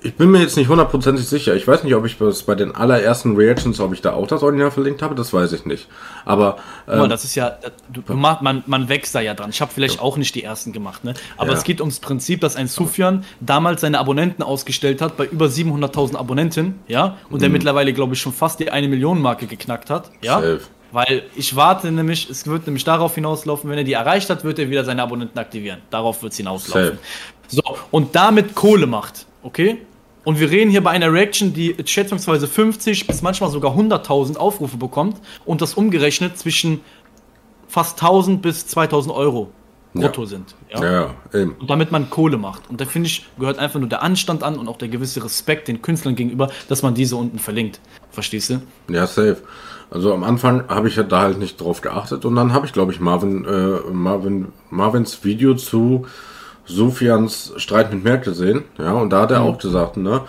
ich 0.02 0.14
bin 0.14 0.30
mir 0.30 0.40
jetzt 0.40 0.56
nicht 0.56 0.68
hundertprozentig 0.68 1.26
sicher. 1.26 1.54
Ich 1.54 1.66
weiß 1.66 1.84
nicht, 1.84 1.94
ob 1.94 2.04
ich 2.06 2.16
das 2.18 2.42
bei 2.42 2.54
den 2.54 2.74
allerersten 2.74 3.36
Reactions, 3.36 3.80
ob 3.80 3.92
ich 3.92 4.00
da 4.00 4.12
auch 4.12 4.26
das 4.26 4.42
Original 4.42 4.70
verlinkt 4.70 5.02
habe, 5.02 5.14
das 5.14 5.32
weiß 5.32 5.52
ich 5.52 5.66
nicht. 5.66 5.88
Aber. 6.24 6.56
Ähm, 6.88 7.08
das 7.08 7.24
ist 7.24 7.34
ja, 7.34 7.56
du, 7.92 8.02
man, 8.14 8.62
man 8.66 8.88
wächst 8.88 9.14
da 9.14 9.20
ja 9.20 9.34
dran. 9.34 9.50
Ich 9.50 9.60
habe 9.60 9.72
vielleicht 9.72 9.96
ja. 9.96 10.02
auch 10.02 10.16
nicht 10.16 10.34
die 10.34 10.42
ersten 10.42 10.72
gemacht, 10.72 11.04
ne? 11.04 11.14
Aber 11.36 11.52
ja. 11.52 11.58
es 11.58 11.64
geht 11.64 11.80
ums 11.80 12.00
Prinzip, 12.00 12.40
dass 12.40 12.56
ein 12.56 12.68
Sufjan 12.68 13.24
damals 13.40 13.82
seine 13.82 13.98
Abonnenten 13.98 14.42
ausgestellt 14.42 15.02
hat 15.02 15.16
bei 15.16 15.26
über 15.26 15.46
700.000 15.46 16.16
Abonnenten, 16.16 16.80
ja? 16.88 17.18
Und 17.28 17.36
mhm. 17.36 17.40
der 17.40 17.48
mittlerweile, 17.50 17.92
glaube 17.92 18.14
ich, 18.14 18.20
schon 18.20 18.32
fast 18.32 18.60
die 18.60 18.70
eine 18.70 18.88
Million 18.88 19.20
Marke 19.20 19.46
geknackt 19.46 19.90
hat, 19.90 20.10
ja? 20.22 20.40
Safe. 20.40 20.60
Weil 20.92 21.22
ich 21.36 21.54
warte 21.54 21.92
nämlich, 21.92 22.28
es 22.28 22.46
wird 22.46 22.66
nämlich 22.66 22.84
darauf 22.84 23.14
hinauslaufen, 23.14 23.70
wenn 23.70 23.78
er 23.78 23.84
die 23.84 23.92
erreicht 23.92 24.28
hat, 24.28 24.42
wird 24.42 24.58
er 24.58 24.70
wieder 24.70 24.84
seine 24.84 25.02
Abonnenten 25.02 25.38
aktivieren. 25.38 25.82
Darauf 25.90 26.22
wird 26.22 26.32
es 26.32 26.38
hinauslaufen. 26.38 26.98
So, 27.46 27.62
und 27.90 28.14
damit 28.14 28.54
Kohle 28.54 28.86
macht, 28.86 29.26
okay? 29.42 29.78
Und 30.24 30.38
wir 30.38 30.50
reden 30.50 30.70
hier 30.70 30.82
bei 30.82 30.90
einer 30.90 31.12
Reaction, 31.12 31.52
die 31.54 31.74
schätzungsweise 31.84 32.46
50 32.46 33.06
bis 33.06 33.22
manchmal 33.22 33.50
sogar 33.50 33.76
100.000 33.76 34.36
Aufrufe 34.36 34.76
bekommt 34.76 35.16
und 35.46 35.60
das 35.62 35.74
umgerechnet 35.74 36.36
zwischen 36.38 36.80
fast 37.68 38.02
1000 38.02 38.42
bis 38.42 38.66
2000 38.66 39.14
Euro 39.14 39.50
brutto 39.94 40.22
Ja. 40.22 40.28
sind. 40.28 40.54
Ja, 40.72 40.84
ja, 40.84 41.14
eben. 41.34 41.56
Und 41.58 41.68
damit 41.70 41.90
man 41.90 42.10
Kohle 42.10 42.36
macht. 42.36 42.68
Und 42.68 42.80
da 42.80 42.84
finde 42.84 43.08
ich, 43.08 43.26
gehört 43.38 43.58
einfach 43.58 43.80
nur 43.80 43.88
der 43.88 44.02
Anstand 44.02 44.42
an 44.42 44.56
und 44.56 44.68
auch 44.68 44.76
der 44.76 44.88
gewisse 44.88 45.24
Respekt 45.24 45.68
den 45.68 45.82
Künstlern 45.82 46.14
gegenüber, 46.14 46.48
dass 46.68 46.82
man 46.82 46.94
diese 46.94 47.16
unten 47.16 47.38
verlinkt. 47.38 47.80
Verstehst 48.10 48.50
du? 48.50 48.60
Ja, 48.88 49.06
safe. 49.06 49.38
Also 49.90 50.12
am 50.14 50.22
Anfang 50.22 50.68
habe 50.68 50.86
ich 50.88 50.94
da 50.94 51.20
halt 51.20 51.38
nicht 51.38 51.60
drauf 51.60 51.80
geachtet 51.80 52.24
und 52.24 52.36
dann 52.36 52.52
habe 52.52 52.66
ich, 52.66 52.72
glaube 52.72 52.92
ich, 52.92 53.00
Marvin, 53.00 53.44
äh, 53.44 53.90
Marvin, 53.92 54.48
Marvins 54.70 55.24
Video 55.24 55.54
zu 55.54 56.06
Sofians 56.70 57.52
Streit 57.56 57.92
mit 57.92 58.04
Merkel 58.04 58.32
gesehen. 58.32 58.62
Ja, 58.78 58.92
und 58.92 59.10
da 59.10 59.22
hat 59.22 59.30
er 59.30 59.42
auch 59.42 59.58
gesagt, 59.58 59.96
ne, 59.96 60.22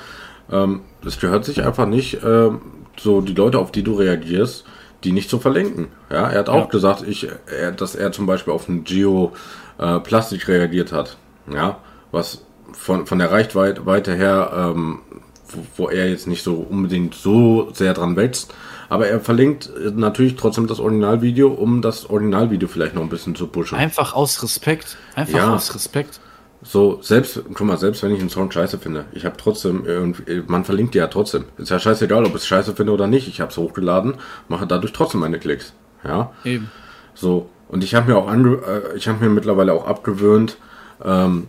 ähm, 0.51 0.81
es 1.05 1.19
gehört 1.19 1.45
sich 1.45 1.63
einfach 1.63 1.86
nicht, 1.88 2.19
ähm, 2.24 2.62
so 3.00 3.21
die 3.21 3.33
Leute, 3.33 3.57
auf 3.60 3.71
die 3.71 3.83
du 3.83 3.93
reagierst, 3.95 4.65
die 5.03 5.12
nicht 5.12 5.29
zu 5.29 5.39
verlinken. 5.39 5.88
Ja, 6.12 6.27
er 6.29 6.39
hat 6.39 6.50
auch 6.50 6.65
Ja. 6.65 6.65
gesagt, 6.65 7.03
ich, 7.07 7.27
er, 7.48 7.71
dass 7.71 7.95
er 7.95 8.12
zum 8.12 8.25
Beispiel 8.25 8.53
auf 8.53 8.67
ein 8.67 8.83
Geo 8.83 9.31
äh, 9.79 10.00
Plastik 10.00 10.48
reagiert 10.48 10.91
hat. 10.91 11.17
Ja, 11.51 11.77
was 12.12 12.43
von, 12.74 13.07
von 13.07 13.17
der 13.17 13.31
Reichweite 13.31 13.86
Weite 13.86 14.13
her, 14.13 14.51
ähm, 14.75 15.00
wo, 15.48 15.83
wo 15.86 15.89
er 15.89 16.10
jetzt 16.10 16.27
nicht 16.27 16.43
so 16.43 16.55
unbedingt 16.55 17.15
so 17.15 17.69
sehr 17.74 17.93
dran 17.93 18.15
wächst. 18.15 18.53
Aber 18.89 19.07
er 19.07 19.19
verlinkt 19.21 19.69
äh, 19.83 19.89
natürlich 19.91 20.36
trotzdem 20.36 20.67
das 20.67 20.79
Originalvideo, 20.79 21.48
um 21.48 21.81
das 21.81 22.10
Originalvideo 22.10 22.67
vielleicht 22.67 22.93
noch 22.93 23.01
ein 23.01 23.10
bisschen 23.10 23.36
zu 23.36 23.48
pushen. 23.48 23.77
Einfach 23.77 24.13
aus 24.13 24.43
Respekt. 24.43 24.98
Einfach 25.15 25.38
Ja. 25.39 25.55
aus 25.55 25.74
Respekt. 25.74 26.19
So, 26.63 26.99
selbst, 27.01 27.41
guck 27.53 27.65
mal, 27.65 27.77
selbst 27.77 28.03
wenn 28.03 28.13
ich 28.13 28.19
einen 28.19 28.29
Song 28.29 28.51
scheiße 28.51 28.77
finde, 28.77 29.05
ich 29.13 29.25
habe 29.25 29.35
trotzdem 29.35 30.13
man 30.47 30.63
verlinkt 30.63 30.93
die 30.93 30.99
ja 30.99 31.07
trotzdem. 31.07 31.45
Ist 31.57 31.71
ja 31.71 31.79
scheißegal, 31.79 32.23
ob 32.23 32.29
ich 32.29 32.41
es 32.41 32.47
scheiße 32.47 32.75
finde 32.75 32.91
oder 32.93 33.07
nicht. 33.07 33.27
Ich 33.27 33.41
habe 33.41 33.51
es 33.51 33.57
hochgeladen, 33.57 34.15
mache 34.47 34.67
dadurch 34.67 34.93
trotzdem 34.93 35.21
meine 35.21 35.39
Klicks. 35.39 35.73
Ja, 36.03 36.31
Eben. 36.43 36.69
so. 37.13 37.49
Und 37.67 37.83
ich 37.83 37.95
habe 37.95 38.11
mir 38.11 38.17
auch 38.17 38.27
ange 38.27 38.57
äh, 38.57 38.97
ich 38.97 39.07
habe 39.07 39.23
mir 39.23 39.29
mittlerweile 39.31 39.73
auch 39.73 39.87
abgewöhnt, 39.87 40.57
ähm, 41.03 41.47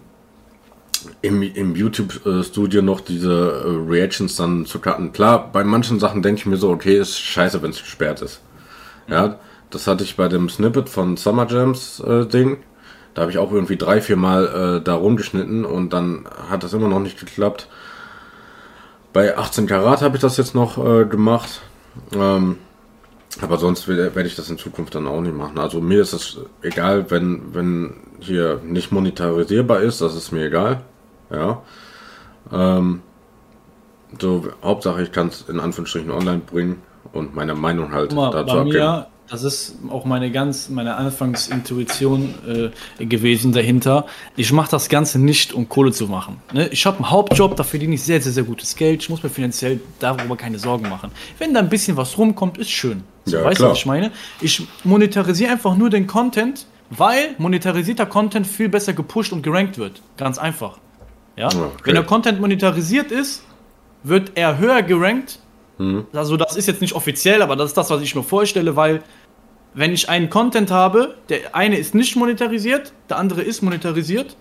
im, 1.21 1.43
im 1.43 1.75
YouTube-Studio 1.75 2.81
noch 2.81 3.01
diese 3.01 3.33
äh, 3.33 3.91
Reactions 3.91 4.37
dann 4.37 4.67
zu 4.67 4.79
cutten. 4.79 5.13
Klar, 5.13 5.51
bei 5.53 5.65
manchen 5.65 5.99
Sachen 5.99 6.23
denke 6.23 6.41
ich 6.41 6.47
mir 6.47 6.57
so, 6.57 6.71
okay, 6.71 6.99
ist 6.99 7.19
scheiße, 7.19 7.63
wenn 7.63 7.71
es 7.71 7.81
gesperrt 7.81 8.23
ist. 8.23 8.41
Ja, 9.09 9.39
das 9.71 9.87
hatte 9.87 10.05
ich 10.05 10.17
bei 10.17 10.29
dem 10.29 10.49
Snippet 10.49 10.89
von 10.89 11.17
Summer 11.17 11.47
Jams 11.49 12.01
äh, 12.01 12.27
Ding. 12.27 12.59
Da 13.15 13.23
habe 13.23 13.31
ich 13.31 13.39
auch 13.39 13.53
irgendwie 13.53 13.77
drei, 13.77 14.01
vier 14.01 14.17
Mal 14.17 14.79
äh, 14.79 14.85
da 14.85 14.95
rumgeschnitten 14.95 15.65
und 15.65 15.93
dann 15.93 16.27
hat 16.51 16.63
das 16.63 16.73
immer 16.73 16.89
noch 16.89 17.01
nicht 17.01 17.19
geklappt. 17.19 17.69
Bei 19.13 19.37
18 19.37 19.67
Karat 19.67 20.01
habe 20.01 20.17
ich 20.17 20.23
das 20.23 20.37
jetzt 20.39 20.55
noch 20.55 20.79
äh, 20.79 21.05
gemacht. 21.05 21.61
Ähm, 22.15 22.57
aber 23.41 23.59
sonst 23.59 23.89
werde 23.89 24.15
werd 24.15 24.27
ich 24.27 24.37
das 24.37 24.51
in 24.51 24.59
Zukunft 24.59 24.95
dann 24.95 25.07
auch 25.07 25.21
nicht 25.21 25.35
machen. 25.35 25.59
Also 25.59 25.81
mir 25.81 26.03
ist 26.03 26.13
es 26.13 26.39
egal, 26.61 27.11
wenn, 27.11 27.55
wenn 27.55 27.95
hier 28.21 28.61
nicht 28.65 28.93
monetarisierbar 28.93 29.81
ist, 29.81 30.01
das 30.01 30.15
ist 30.15 30.33
mir 30.33 30.47
egal. 30.47 30.83
Ja. 31.31 31.63
Ähm, 32.53 33.03
so, 34.21 34.47
Hauptsache 34.63 35.03
ich 35.03 35.13
kann 35.13 35.29
es 35.29 35.49
in 35.49 35.61
Anführungsstrichen 35.61 36.11
online 36.11 36.43
bringen 36.45 36.83
und 37.13 37.35
meine 37.35 37.55
Meinung 37.55 37.93
halt 37.93 38.13
mal, 38.13 38.31
dazu 38.31 38.55
bei 38.55 38.61
abgeben. 38.61 38.79
mir, 38.79 39.07
das 39.29 39.45
ist 39.45 39.77
auch 39.89 40.05
meine 40.05 40.31
ganz, 40.31 40.69
meine 40.69 40.97
Anfangsintuition 40.97 42.71
äh, 42.99 43.05
gewesen 43.05 43.53
dahinter. 43.53 44.07
Ich 44.37 44.53
mache 44.53 44.71
das 44.71 44.89
Ganze 44.89 45.19
nicht, 45.19 45.55
um 45.55 45.69
Kohle 45.69 45.93
zu 45.93 46.07
machen. 46.07 46.39
Ne? 46.53 46.69
Ich 46.69 46.85
habe 46.85 46.99
einen 46.99 47.11
Hauptjob, 47.11 47.57
da 47.57 47.65
verdiene 47.65 47.95
ich 47.95 48.03
sehr, 48.03 48.21
sehr, 48.21 48.33
sehr 48.33 48.43
gutes 48.43 48.77
Geld. 48.77 49.03
Ich 49.03 49.09
muss 49.09 49.23
mir 49.23 49.31
finanziell 49.31 49.81
darüber 50.01 50.37
keine 50.37 50.59
Sorgen 50.59 50.89
machen. 50.89 51.11
Wenn 51.39 51.55
da 51.55 51.61
ein 51.61 51.69
bisschen 51.71 51.97
was 51.97 52.19
rumkommt, 52.19 52.59
ist 52.59 52.71
schön. 52.71 53.05
So, 53.25 53.39
Ja, 53.39 53.45
weißt 53.45 53.61
du, 53.61 53.65
was 53.71 53.79
ich 53.79 53.87
meine? 53.87 54.11
Ich 54.41 54.67
monetarisiere 54.85 55.53
einfach 55.53 55.77
nur 55.77 55.89
den 55.89 56.07
Content, 56.07 56.67
weil 56.91 57.35
monetarisierter 57.39 58.07
Content 58.07 58.47
viel 58.47 58.69
besser 58.69 58.93
gepusht 58.93 59.33
und 59.33 59.43
gerankt 59.43 59.79
wird. 59.79 60.03
Ganz 60.19 60.37
einfach. 60.37 60.79
Ja? 61.37 61.47
okay. 61.47 61.71
Wenn 61.85 61.95
der 61.95 62.05
Content 62.05 62.41
monetarisiert 62.41 63.11
ist, 63.11 63.45
wird 64.03 64.33
er 64.35 64.59
höher 64.59 64.83
gerankt. 64.83 65.39
Also 66.13 66.37
das 66.37 66.57
ist 66.57 66.69
jetzt 66.69 66.81
nicht 66.81 66.95
offiziell, 66.95 67.43
aber 67.43 67.57
das 67.57 67.71
ist 67.71 67.77
das, 67.77 67.91
was 67.91 68.03
ich 68.03 68.15
mir 68.15 68.23
vorstelle, 68.23 68.77
weil 68.77 69.03
wenn 69.75 69.93
ich 69.93 70.09
einen 70.09 70.31
Content 70.31 70.71
habe, 70.71 71.15
der 71.29 71.57
eine 71.57 71.77
ist 71.77 71.95
nicht 71.95 72.15
monetarisiert, 72.15 72.93
der 73.09 73.19
andere 73.19 73.43
ist 73.43 73.63
monetarisiert, 73.63 74.37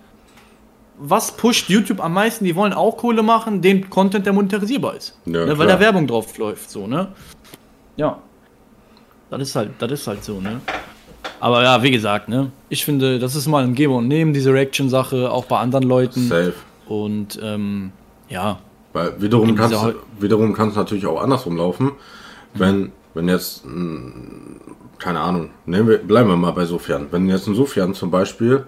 was 0.98 1.36
pusht 1.36 1.68
YouTube 1.68 2.00
am 2.00 2.12
meisten? 2.12 2.44
Die 2.44 2.54
wollen 2.54 2.72
auch 2.72 2.96
Kohle 2.96 3.22
machen, 3.22 3.60
den 3.60 3.90
Content, 3.90 4.26
der 4.26 4.32
monetarisierbar 4.32 4.94
ist. 4.94 5.18
Ja, 5.24 5.46
ne, 5.46 5.58
weil 5.58 5.66
da 5.66 5.80
Werbung 5.80 6.06
drauf 6.06 6.36
läuft, 6.38 6.70
so, 6.70 6.86
ne? 6.86 7.08
Ja. 7.96 8.18
Das 9.30 9.40
ist 9.42 9.56
halt, 9.56 9.70
das 9.78 9.90
ist 9.90 10.06
halt 10.06 10.22
so, 10.22 10.40
ne? 10.40 10.60
Aber 11.40 11.62
ja, 11.62 11.82
wie 11.82 11.90
gesagt, 11.90 12.28
ne? 12.28 12.52
Ich 12.68 12.84
finde, 12.84 13.18
das 13.18 13.34
ist 13.34 13.48
mal 13.48 13.64
ein 13.64 13.74
Geben 13.74 13.94
und 13.94 14.06
Nehmen, 14.06 14.32
diese 14.32 14.52
Reaction-Sache, 14.52 15.30
auch 15.30 15.46
bei 15.46 15.58
anderen 15.58 15.84
Leuten. 15.84 16.28
Safe. 16.28 16.54
Und 16.86 17.40
ähm, 17.42 17.90
ja, 18.28 18.58
Weil 18.92 19.20
wiederum 19.20 19.54
kannst 19.56 19.76
wiederum 20.18 20.52
kann 20.52 20.68
es 20.68 20.76
natürlich 20.76 21.06
auch 21.06 21.22
andersrum 21.22 21.56
laufen, 21.56 21.92
wenn 22.54 22.92
wenn 23.14 23.28
jetzt 23.28 23.64
keine 24.98 25.20
Ahnung, 25.20 25.50
nehmen 25.66 25.88
wir, 25.88 25.98
bleiben 25.98 26.28
wir 26.28 26.36
mal 26.36 26.52
bei 26.52 26.64
Sofian. 26.64 27.08
Wenn 27.10 27.28
jetzt 27.28 27.48
ein 27.48 27.54
Sofian 27.54 27.92
zum 27.92 28.10
Beispiel 28.10 28.64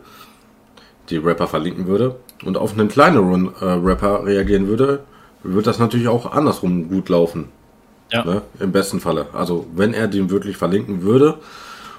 die 1.09 1.19
Rapper 1.19 1.47
verlinken 1.47 1.87
würde 1.87 2.17
und 2.45 2.57
auf 2.57 2.73
einen 2.73 2.89
kleineren 2.89 3.55
äh, 3.61 3.65
Rapper 3.65 4.25
reagieren 4.25 4.67
würde, 4.67 5.05
wird 5.45 5.67
das 5.67 5.79
natürlich 5.79 6.09
auch 6.09 6.33
andersrum 6.33 6.89
gut 6.89 7.09
laufen. 7.09 7.49
ja. 8.11 8.25
Ne? 8.25 8.43
Im 8.59 8.73
besten 8.73 9.01
Falle. 9.01 9.27
Also 9.33 9.67
wenn 9.75 9.95
er 9.95 10.09
den 10.09 10.31
wirklich 10.31 10.57
verlinken 10.57 11.03
würde 11.03 11.39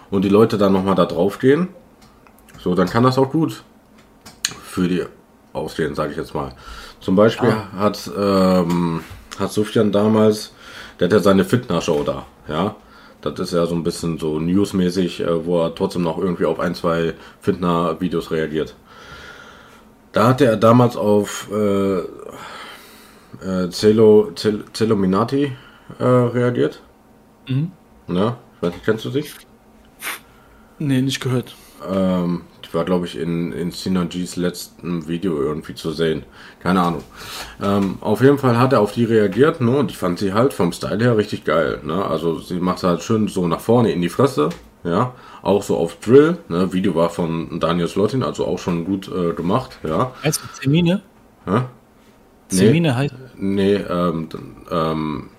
und 0.09 0.23
die 0.23 0.29
Leute 0.29 0.57
dann 0.57 0.73
nochmal 0.73 0.95
da 0.95 1.05
drauf 1.05 1.39
gehen, 1.39 1.69
so 2.59 2.75
dann 2.75 2.89
kann 2.89 3.03
das 3.03 3.17
auch 3.17 3.31
gut 3.31 3.63
für 4.63 4.87
die 4.87 5.03
ausgehen, 5.53 5.95
sage 5.95 6.11
ich 6.11 6.17
jetzt 6.17 6.33
mal. 6.33 6.51
Zum 7.05 7.15
Beispiel 7.15 7.53
hat, 7.77 8.09
ähm, 8.17 9.01
hat 9.37 9.51
Sufjan 9.51 9.91
damals, 9.91 10.53
der 10.99 11.05
hat 11.05 11.13
ja 11.13 11.19
seine 11.19 11.45
Fitness-Show 11.45 12.01
da, 12.01 12.25
ja. 12.47 12.75
Das 13.21 13.39
ist 13.39 13.53
ja 13.53 13.67
so 13.67 13.75
ein 13.75 13.83
bisschen 13.83 14.17
so 14.17 14.39
newsmäßig, 14.39 15.21
äh, 15.21 15.45
wo 15.45 15.61
er 15.61 15.75
trotzdem 15.75 16.01
noch 16.01 16.17
irgendwie 16.17 16.45
auf 16.45 16.59
ein, 16.59 16.73
zwei 16.73 17.13
Fitner-Videos 17.41 18.31
reagiert. 18.31 18.73
Da 20.13 20.29
hatte 20.29 20.45
er 20.45 20.57
damals 20.57 20.97
auf 20.97 21.47
äh, 21.51 21.99
äh, 21.99 23.69
Celo, 23.69 24.31
Cel, 24.35 24.63
Celominati 24.73 25.55
äh, 25.99 26.03
reagiert. 26.03 26.81
Mhm. 27.47 27.71
Ja, 28.07 28.37
ich 28.55 28.61
weiß 28.63 28.73
nicht, 28.73 28.85
kennst 28.85 29.05
du 29.05 29.11
sie? 29.11 29.25
Nee, 30.79 31.03
nicht 31.03 31.19
gehört. 31.19 31.55
Ähm, 31.87 32.45
war, 32.75 32.85
glaube 32.85 33.05
ich, 33.05 33.17
in, 33.17 33.51
in 33.51 33.71
Synergies 33.71 34.35
letzten 34.35 35.07
Video 35.07 35.41
irgendwie 35.41 35.73
zu 35.73 35.91
sehen. 35.91 36.23
Keine 36.59 36.81
Ahnung. 36.81 37.03
Ähm, 37.61 37.97
auf 38.01 38.21
jeden 38.21 38.37
Fall 38.37 38.59
hat 38.59 38.73
er 38.73 38.81
auf 38.81 38.91
die 38.91 39.05
reagiert, 39.05 39.61
ne? 39.61 39.77
Und 39.77 39.91
ich 39.91 39.97
fand 39.97 40.19
sie 40.19 40.33
halt 40.33 40.53
vom 40.53 40.71
Style 40.71 41.03
her 41.03 41.17
richtig 41.17 41.43
geil, 41.45 41.79
ne? 41.83 42.05
Also 42.05 42.39
sie 42.39 42.59
macht 42.59 42.83
halt 42.83 43.01
schön 43.01 43.27
so 43.27 43.47
nach 43.47 43.59
vorne 43.59 43.91
in 43.91 44.01
die 44.01 44.09
Fresse, 44.09 44.49
ja. 44.83 45.13
Auch 45.41 45.63
so 45.63 45.77
auf 45.77 45.99
Drill, 45.99 46.37
ne? 46.49 46.71
Video 46.73 46.93
war 46.95 47.09
von 47.09 47.59
Daniel 47.59 47.87
Slotin, 47.87 48.21
also 48.21 48.45
auch 48.45 48.59
schon 48.59 48.85
gut 48.85 49.07
äh, 49.07 49.33
gemacht, 49.33 49.79
ja. 49.83 50.11
Heißt 50.23 50.41
du 50.43 50.61
Zemine? 50.61 51.01
Hä? 51.45 51.61
Zemine 52.49 52.95
heißt. 52.95 53.15
Nee, 53.37 53.75
ähm, 53.75 54.29
ähm, 54.71 55.29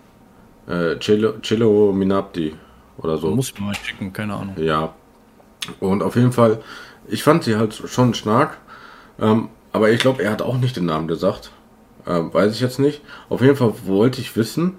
äh, 0.66 0.98
Cello, 0.98 1.34
Cello 1.42 1.92
Minapti 1.92 2.54
oder 2.98 3.18
so. 3.18 3.30
Muss 3.30 3.52
ich 3.54 3.60
mal 3.60 3.74
schicken, 3.74 4.12
keine 4.12 4.34
Ahnung. 4.34 4.54
Ja. 4.58 4.94
Und 5.80 6.02
auf 6.02 6.16
jeden 6.16 6.32
Fall, 6.32 6.60
ich 7.08 7.22
fand 7.22 7.44
sie 7.44 7.56
halt 7.56 7.74
schon 7.74 8.14
stark. 8.14 8.58
Ähm, 9.20 9.48
aber 9.72 9.90
ich 9.90 10.00
glaube, 10.00 10.22
er 10.22 10.30
hat 10.30 10.42
auch 10.42 10.58
nicht 10.58 10.76
den 10.76 10.86
Namen 10.86 11.08
gesagt. 11.08 11.50
Ähm, 12.06 12.32
weiß 12.32 12.54
ich 12.54 12.60
jetzt 12.60 12.78
nicht. 12.78 13.02
Auf 13.28 13.40
jeden 13.40 13.56
Fall 13.56 13.72
wollte 13.84 14.20
ich 14.20 14.36
wissen, 14.36 14.78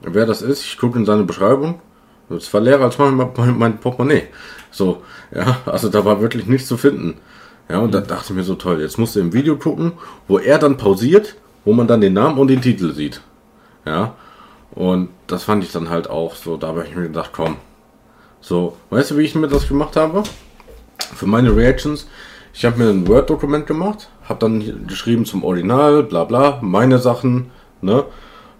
wer 0.00 0.26
das 0.26 0.42
ist. 0.42 0.64
Ich 0.64 0.78
gucke 0.78 0.98
in 0.98 1.06
seine 1.06 1.24
Beschreibung. 1.24 1.80
Es 2.28 2.52
war 2.52 2.60
leerer 2.60 2.84
als 2.84 2.98
mein, 2.98 3.16
mein, 3.16 3.58
mein 3.58 3.78
Portemonnaie. 3.78 4.28
So, 4.70 5.02
ja, 5.34 5.58
also 5.66 5.88
da 5.88 6.04
war 6.04 6.20
wirklich 6.20 6.46
nichts 6.46 6.68
zu 6.68 6.76
finden. 6.76 7.18
Ja, 7.68 7.78
und 7.78 7.94
da 7.94 8.00
dachte 8.00 8.26
ich 8.28 8.36
mir 8.36 8.42
so 8.42 8.54
toll, 8.54 8.80
jetzt 8.80 8.98
musst 8.98 9.16
du 9.16 9.20
im 9.20 9.32
Video 9.32 9.56
gucken, 9.56 9.92
wo 10.28 10.38
er 10.38 10.58
dann 10.58 10.76
pausiert, 10.76 11.36
wo 11.64 11.72
man 11.72 11.86
dann 11.86 12.00
den 12.00 12.14
Namen 12.14 12.38
und 12.38 12.48
den 12.48 12.60
Titel 12.60 12.92
sieht. 12.92 13.20
Ja, 13.86 14.14
und 14.72 15.10
das 15.26 15.44
fand 15.44 15.64
ich 15.64 15.72
dann 15.72 15.90
halt 15.90 16.08
auch 16.08 16.34
so, 16.34 16.56
da 16.56 16.68
habe 16.68 16.84
ich 16.84 16.94
mir 16.94 17.02
gedacht, 17.02 17.30
komm, 17.32 17.56
so, 18.40 18.76
weißt 18.90 19.12
du, 19.12 19.18
wie 19.18 19.22
ich 19.22 19.34
mir 19.34 19.48
das 19.48 19.68
gemacht 19.68 19.96
habe? 19.96 20.22
Für 20.98 21.26
meine 21.26 21.54
Reactions, 21.54 22.06
ich 22.54 22.64
habe 22.64 22.82
mir 22.82 22.90
ein 22.90 23.06
Word-Dokument 23.08 23.66
gemacht, 23.66 24.08
habe 24.24 24.40
dann 24.40 24.86
geschrieben 24.86 25.24
zum 25.24 25.44
Original, 25.44 26.02
bla 26.02 26.24
bla, 26.24 26.58
meine 26.62 26.98
Sachen, 26.98 27.50
ne? 27.80 28.04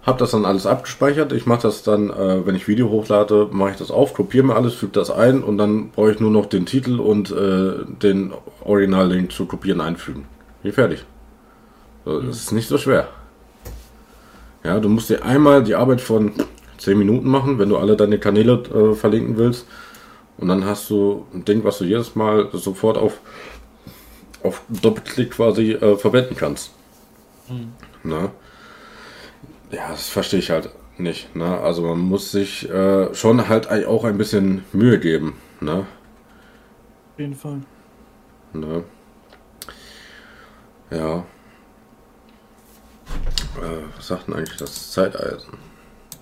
Hab 0.03 0.17
das 0.17 0.31
dann 0.31 0.43
alles 0.43 0.65
abgespeichert. 0.65 1.31
Ich 1.31 1.45
mache 1.45 1.61
das 1.61 1.81
dann, 1.81 2.09
äh, 2.09 2.45
wenn 2.45 2.55
ich 2.55 2.67
Video 2.67 2.89
hochlade, 2.89 3.47
mache 3.51 3.71
ich 3.71 3.77
das 3.77 3.89
auf, 3.89 4.13
kopiere 4.13 4.43
mir 4.43 4.55
alles, 4.55 4.73
füge 4.73 4.91
das 4.91 5.09
ein 5.09 5.41
und 5.41 5.57
dann 5.57 5.91
brauche 5.91 6.11
ich 6.11 6.19
nur 6.19 6.29
noch 6.29 6.47
den 6.47 6.65
Titel 6.65 6.99
und 6.99 7.31
äh, 7.31 7.85
den 8.01 8.33
Original-Link 8.65 9.31
zu 9.31 9.45
kopieren 9.45 9.79
einfügen. 9.79 10.25
Hier 10.61 10.73
fertig. 10.73 11.05
Das 12.03 12.35
ist 12.35 12.51
nicht 12.51 12.67
so 12.67 12.77
schwer. 12.77 13.07
Ja, 14.65 14.79
du 14.79 14.89
musst 14.89 15.09
dir 15.09 15.23
einmal 15.23 15.63
die 15.63 15.75
Arbeit 15.75 16.01
von 16.01 16.33
10 16.79 16.97
Minuten 16.97 17.29
machen, 17.29 17.59
wenn 17.59 17.69
du 17.69 17.77
alle 17.77 17.95
deine 17.95 18.17
Kanäle 18.17 18.63
äh, 18.73 18.95
verlinken 18.95 19.37
willst. 19.37 19.65
Und 20.37 20.47
dann 20.47 20.65
hast 20.65 20.89
du 20.89 21.25
ein 21.33 21.45
Ding, 21.45 21.63
was 21.63 21.77
du 21.77 21.85
jedes 21.85 22.15
Mal 22.15 22.49
sofort 22.53 22.97
auf, 22.97 23.19
auf 24.41 24.61
Doppelklick 24.69 25.31
quasi 25.31 25.73
äh, 25.73 25.95
verwenden 25.95 26.35
kannst. 26.35 26.71
Ne? 28.03 28.31
Ja, 29.71 29.89
das 29.89 30.09
verstehe 30.09 30.39
ich 30.39 30.49
halt 30.49 30.69
nicht. 30.97 31.35
Ne? 31.35 31.59
Also 31.59 31.83
man 31.83 31.99
muss 31.99 32.31
sich 32.31 32.69
äh, 32.69 33.13
schon 33.13 33.47
halt 33.47 33.67
auch 33.85 34.03
ein 34.03 34.17
bisschen 34.17 34.63
Mühe 34.73 34.99
geben. 34.99 35.35
Ne? 35.61 35.85
Auf 37.13 37.19
jeden 37.19 37.35
Fall. 37.35 37.61
Ne? 38.53 38.83
Ja. 40.91 41.19
Äh, 43.57 43.83
was 43.95 44.07
sagt 44.07 44.27
denn 44.27 44.35
eigentlich 44.35 44.57
das 44.57 44.91
Zeiteisen? 44.91 45.53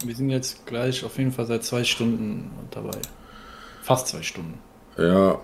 Wir 0.04 0.16
sind 0.16 0.30
jetzt 0.30 0.66
gleich 0.66 1.04
auf 1.04 1.18
jeden 1.18 1.32
Fall 1.32 1.46
seit 1.46 1.64
zwei 1.64 1.84
Stunden 1.84 2.52
dabei. 2.72 2.98
Fast 3.82 4.08
zwei 4.08 4.22
Stunden. 4.22 4.60
Ja, 4.98 5.40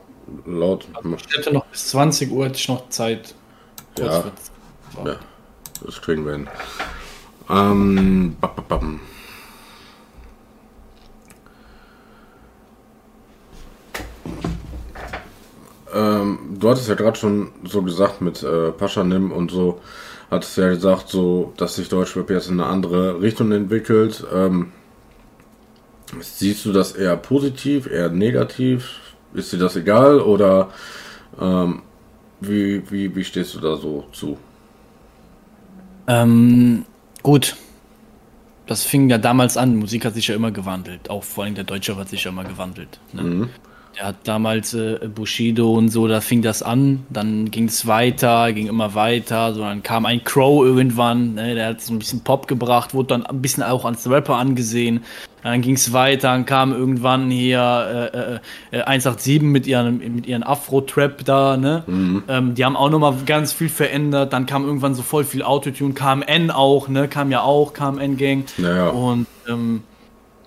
laut. 0.45 0.87
Ich 1.27 1.37
hätte 1.37 1.53
noch 1.53 1.65
bis 1.65 1.89
20 1.89 2.31
Uhr 2.31 2.45
hätte 2.45 2.57
ich 2.57 2.67
noch 2.67 2.89
Zeit. 2.89 3.33
Ja. 3.97 4.23
Ja, 5.05 5.15
das 5.85 6.01
kriegen 6.01 6.25
wir 6.25 6.33
hin. 6.33 6.47
Ähm, 7.49 8.35
bap, 8.39 8.67
bap. 8.67 8.83
Ähm, 15.93 16.39
du 16.59 16.69
hattest 16.69 16.89
ja 16.89 16.95
gerade 16.95 17.17
schon 17.17 17.51
so 17.63 17.81
gesagt 17.81 18.21
mit 18.21 18.43
äh, 18.43 18.71
Paschanim 18.71 19.31
und 19.31 19.49
so, 19.49 19.79
hattest 20.29 20.57
ja 20.57 20.69
gesagt, 20.69 21.09
so, 21.09 21.53
dass 21.57 21.75
sich 21.75 21.89
Deutschrap 21.89 22.29
jetzt 22.29 22.49
in 22.49 22.59
eine 22.59 22.69
andere 22.69 23.21
Richtung 23.21 23.51
entwickelt. 23.51 24.25
Ähm, 24.33 24.71
siehst 26.21 26.65
du 26.65 26.71
das 26.71 26.93
eher 26.93 27.17
positiv, 27.17 27.87
eher 27.87 28.09
negativ? 28.09 28.99
Ist 29.33 29.51
dir 29.53 29.57
das 29.57 29.75
egal 29.75 30.19
oder 30.19 30.69
ähm, 31.39 31.81
wie, 32.39 32.89
wie, 32.89 33.15
wie 33.15 33.23
stehst 33.23 33.55
du 33.55 33.59
da 33.59 33.75
so 33.75 34.05
zu? 34.11 34.37
Ähm, 36.07 36.85
gut. 37.23 37.55
Das 38.65 38.83
fing 38.83 39.09
ja 39.09 39.17
damals 39.17 39.55
an. 39.55 39.77
Musik 39.77 40.05
hat 40.05 40.13
sich 40.13 40.27
ja 40.27 40.35
immer 40.35 40.51
gewandelt. 40.51 41.09
Auch 41.09 41.23
vor 41.23 41.45
allem 41.45 41.55
der 41.55 41.63
Deutsche 41.63 41.95
hat 41.95 42.09
sich 42.09 42.23
ja 42.25 42.31
immer 42.31 42.43
gewandelt. 42.43 42.99
Ne? 43.13 43.49
Der 43.97 44.07
hat 44.07 44.15
damals 44.25 44.75
äh, 44.75 44.99
Bushido 45.13 45.73
und 45.73 45.89
so, 45.89 46.07
da 46.07 46.21
fing 46.21 46.43
das 46.43 46.61
an. 46.61 47.03
Dann 47.09 47.49
ging 47.49 47.65
es 47.65 47.87
weiter, 47.87 48.53
ging 48.53 48.67
immer 48.67 48.93
weiter. 48.93 49.53
So, 49.55 49.61
dann 49.61 49.81
kam 49.81 50.05
ein 50.05 50.23
Crow 50.23 50.63
irgendwann. 50.63 51.33
Ne? 51.33 51.55
Der 51.55 51.67
hat 51.69 51.81
so 51.81 51.93
ein 51.93 51.99
bisschen 51.99 52.23
Pop 52.23 52.47
gebracht, 52.47 52.93
wurde 52.93 53.07
dann 53.07 53.25
ein 53.25 53.41
bisschen 53.41 53.63
auch 53.63 53.85
als 53.85 54.07
Rapper 54.07 54.35
angesehen. 54.35 55.03
Dann 55.41 55.61
ging 55.61 55.75
es 55.75 55.93
weiter, 55.93 56.29
dann 56.29 56.45
kam 56.45 56.73
irgendwann 56.73 57.31
hier 57.31 58.11
äh, 58.71 58.75
äh, 58.75 58.79
äh, 58.79 58.83
187 58.83 59.41
mit 59.41 59.65
ihren, 59.65 59.97
mit 60.15 60.27
ihren 60.27 60.43
Afro-Trap 60.43 61.23
da, 61.23 61.57
ne? 61.57 61.83
Ähm, 62.27 62.53
die 62.53 62.65
haben 62.65 62.75
auch 62.75 62.89
nochmal 62.89 63.15
ganz 63.25 63.53
viel 63.53 63.69
verändert. 63.69 64.33
Dann 64.33 64.45
kam 64.45 64.65
irgendwann 64.65 64.93
so 64.93 65.03
voll 65.03 65.23
viel 65.23 65.43
Autotune, 65.43 65.93
KMN 65.93 66.51
auch, 66.51 66.87
ne? 66.87 67.07
Kam 67.07 67.31
ja 67.31 67.41
auch, 67.41 67.73
KMN-Gang. 67.73 68.45
Naja. 68.57 68.89
Und 68.89 69.25
ähm, 69.47 69.83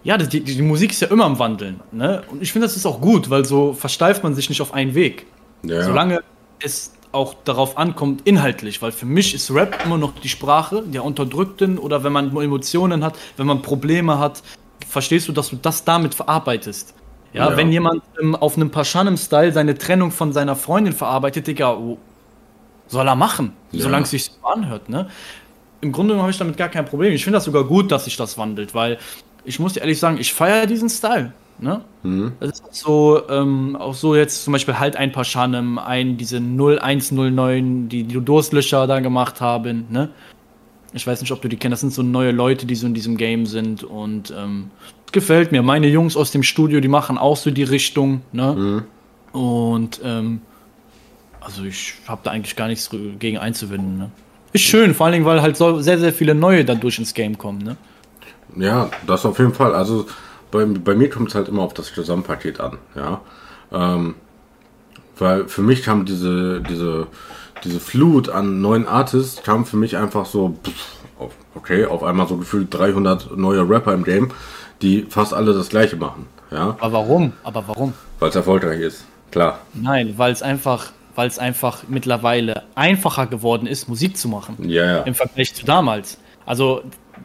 ja, 0.02 0.16
die, 0.16 0.40
die 0.42 0.62
Musik 0.62 0.92
ist 0.92 1.00
ja 1.02 1.08
immer 1.08 1.24
am 1.26 1.38
Wandeln, 1.38 1.80
ne? 1.92 2.22
Und 2.30 2.42
ich 2.42 2.52
finde, 2.52 2.66
das 2.66 2.76
ist 2.76 2.86
auch 2.86 3.00
gut, 3.00 3.28
weil 3.30 3.44
so 3.44 3.72
versteift 3.74 4.22
man 4.22 4.34
sich 4.34 4.48
nicht 4.48 4.60
auf 4.62 4.72
einen 4.72 4.94
Weg. 4.94 5.26
Ja. 5.62 5.82
Solange 5.82 6.20
es 6.62 6.92
auch 7.12 7.34
darauf 7.44 7.76
ankommt, 7.76 8.22
inhaltlich, 8.24 8.80
weil 8.82 8.92
für 8.92 9.04
mich 9.06 9.34
ist 9.34 9.50
Rap 9.52 9.78
immer 9.84 9.98
noch 9.98 10.14
die 10.20 10.28
Sprache 10.28 10.82
der 10.86 11.04
Unterdrückten 11.04 11.76
oder 11.76 12.04
wenn 12.04 12.12
man 12.12 12.34
Emotionen 12.36 13.04
hat, 13.04 13.14
wenn 13.36 13.46
man 13.46 13.62
Probleme 13.62 14.18
hat, 14.18 14.42
verstehst 14.88 15.28
du, 15.28 15.32
dass 15.32 15.50
du 15.50 15.56
das 15.56 15.84
damit 15.84 16.14
verarbeitest. 16.14 16.94
Ja, 17.32 17.50
Ja. 17.50 17.56
wenn 17.56 17.70
jemand 17.72 18.02
ähm, 18.20 18.34
auf 18.36 18.56
einem 18.56 18.70
Paschanem-Style 18.70 19.52
seine 19.52 19.76
Trennung 19.76 20.10
von 20.12 20.32
seiner 20.32 20.56
Freundin 20.56 20.92
verarbeitet, 20.92 21.46
Digga, 21.46 21.74
oh, 21.74 21.98
soll 22.88 23.06
er 23.06 23.14
machen, 23.16 23.52
Ja. 23.72 23.82
solange 23.82 24.04
es 24.04 24.10
sich 24.10 24.24
so 24.24 24.46
anhört, 24.46 24.88
ne? 24.88 25.08
Im 25.82 25.92
Grunde 25.92 26.16
habe 26.18 26.30
ich 26.30 26.36
damit 26.38 26.56
gar 26.56 26.68
kein 26.68 26.84
Problem. 26.84 27.12
Ich 27.12 27.24
finde 27.24 27.38
das 27.38 27.44
sogar 27.44 27.64
gut, 27.64 27.90
dass 27.90 28.04
sich 28.04 28.16
das 28.16 28.36
wandelt, 28.36 28.74
weil 28.74 28.98
ich 29.50 29.58
muss 29.58 29.72
dir 29.72 29.80
ehrlich 29.80 29.98
sagen, 29.98 30.16
ich 30.18 30.32
feiere 30.32 30.66
diesen 30.66 30.88
Style. 30.88 31.32
Ne? 31.58 31.80
Das 32.38 32.50
ist 32.50 32.64
auch 32.64 32.72
so, 32.72 33.22
ähm, 33.28 33.76
auch 33.76 33.94
so 33.94 34.14
jetzt 34.14 34.44
zum 34.44 34.52
Beispiel 34.52 34.78
halt 34.78 34.94
ein 34.96 35.10
paar 35.10 35.24
Schanem, 35.24 35.78
ein, 35.78 36.16
diese 36.16 36.36
0109, 36.36 37.88
die 37.88 38.04
die 38.04 38.20
Durstlöcher 38.20 38.86
da 38.86 39.00
gemacht 39.00 39.40
haben, 39.40 39.86
ne? 39.90 40.08
Ich 40.92 41.06
weiß 41.06 41.20
nicht, 41.20 41.30
ob 41.30 41.40
du 41.42 41.48
die 41.48 41.56
kennst, 41.56 41.74
das 41.74 41.80
sind 41.80 41.92
so 41.92 42.02
neue 42.02 42.32
Leute, 42.32 42.66
die 42.66 42.74
so 42.74 42.86
in 42.86 42.94
diesem 42.94 43.16
Game 43.16 43.46
sind 43.46 43.84
und 43.84 44.32
ähm, 44.36 44.70
gefällt 45.12 45.52
mir. 45.52 45.62
Meine 45.62 45.86
Jungs 45.88 46.16
aus 46.16 46.30
dem 46.30 46.42
Studio, 46.42 46.80
die 46.80 46.88
machen 46.88 47.18
auch 47.18 47.36
so 47.36 47.50
die 47.50 47.62
Richtung, 47.62 48.22
ne? 48.32 48.84
Und 49.32 50.00
ähm, 50.04 50.40
also 51.40 51.64
ich 51.64 51.94
habe 52.06 52.20
da 52.24 52.30
eigentlich 52.30 52.56
gar 52.56 52.68
nichts 52.68 52.90
gegen 53.18 53.38
einzuwenden, 53.38 53.98
ne? 53.98 54.10
Ist 54.52 54.64
schön, 54.64 54.94
vor 54.94 55.06
allen 55.06 55.12
Dingen, 55.12 55.26
weil 55.26 55.42
halt 55.42 55.56
so 55.56 55.80
sehr, 55.80 55.98
sehr 55.98 56.12
viele 56.12 56.34
neue 56.34 56.64
dadurch 56.64 56.98
ins 56.98 57.14
Game 57.14 57.36
kommen, 57.36 57.62
ne? 57.62 57.76
Ja, 58.56 58.90
das 59.06 59.24
auf 59.26 59.38
jeden 59.38 59.54
Fall. 59.54 59.74
Also 59.74 60.06
bei, 60.50 60.64
bei 60.64 60.94
mir 60.94 61.08
kommt 61.10 61.28
es 61.28 61.34
halt 61.34 61.48
immer 61.48 61.62
auf 61.62 61.74
das 61.74 61.92
Gesamtpaket 61.94 62.60
an, 62.60 62.78
ja. 62.96 63.20
Ähm, 63.72 64.14
weil 65.18 65.48
für 65.48 65.62
mich 65.62 65.82
kam 65.82 66.04
diese, 66.06 66.60
diese, 66.62 67.06
diese 67.64 67.80
Flut 67.80 68.28
an 68.30 68.60
neuen 68.60 68.86
Artists, 68.86 69.42
kam 69.42 69.66
für 69.66 69.76
mich 69.76 69.96
einfach 69.96 70.24
so, 70.26 70.56
pff, 70.64 70.96
auf- 71.18 71.34
okay, 71.54 71.84
auf 71.84 72.02
einmal 72.02 72.26
so 72.26 72.36
gefühlt 72.36 72.72
300 72.72 73.36
neue 73.36 73.68
Rapper 73.68 73.92
im 73.94 74.04
Game, 74.04 74.30
die 74.82 75.02
fast 75.08 75.34
alle 75.34 75.52
das 75.52 75.68
gleiche 75.68 75.96
machen, 75.96 76.26
ja. 76.50 76.76
Aber 76.80 76.92
warum? 76.94 77.32
Aber 77.44 77.64
warum? 77.68 77.92
Weil 78.18 78.30
es 78.30 78.36
erfolgreich 78.36 78.80
ist, 78.80 79.04
klar. 79.30 79.58
Nein, 79.74 80.14
weil 80.16 80.32
es 80.32 80.42
einfach, 80.42 80.86
weil 81.14 81.28
es 81.28 81.38
einfach 81.38 81.82
mittlerweile 81.88 82.62
einfacher 82.74 83.26
geworden 83.26 83.66
ist, 83.66 83.88
Musik 83.88 84.16
zu 84.16 84.28
machen. 84.28 84.56
Ja, 84.68 84.84
ja. 84.84 84.98
Im 85.02 85.14
Vergleich 85.14 85.54
zu 85.54 85.64
damals. 85.66 86.18
Also 86.46 86.82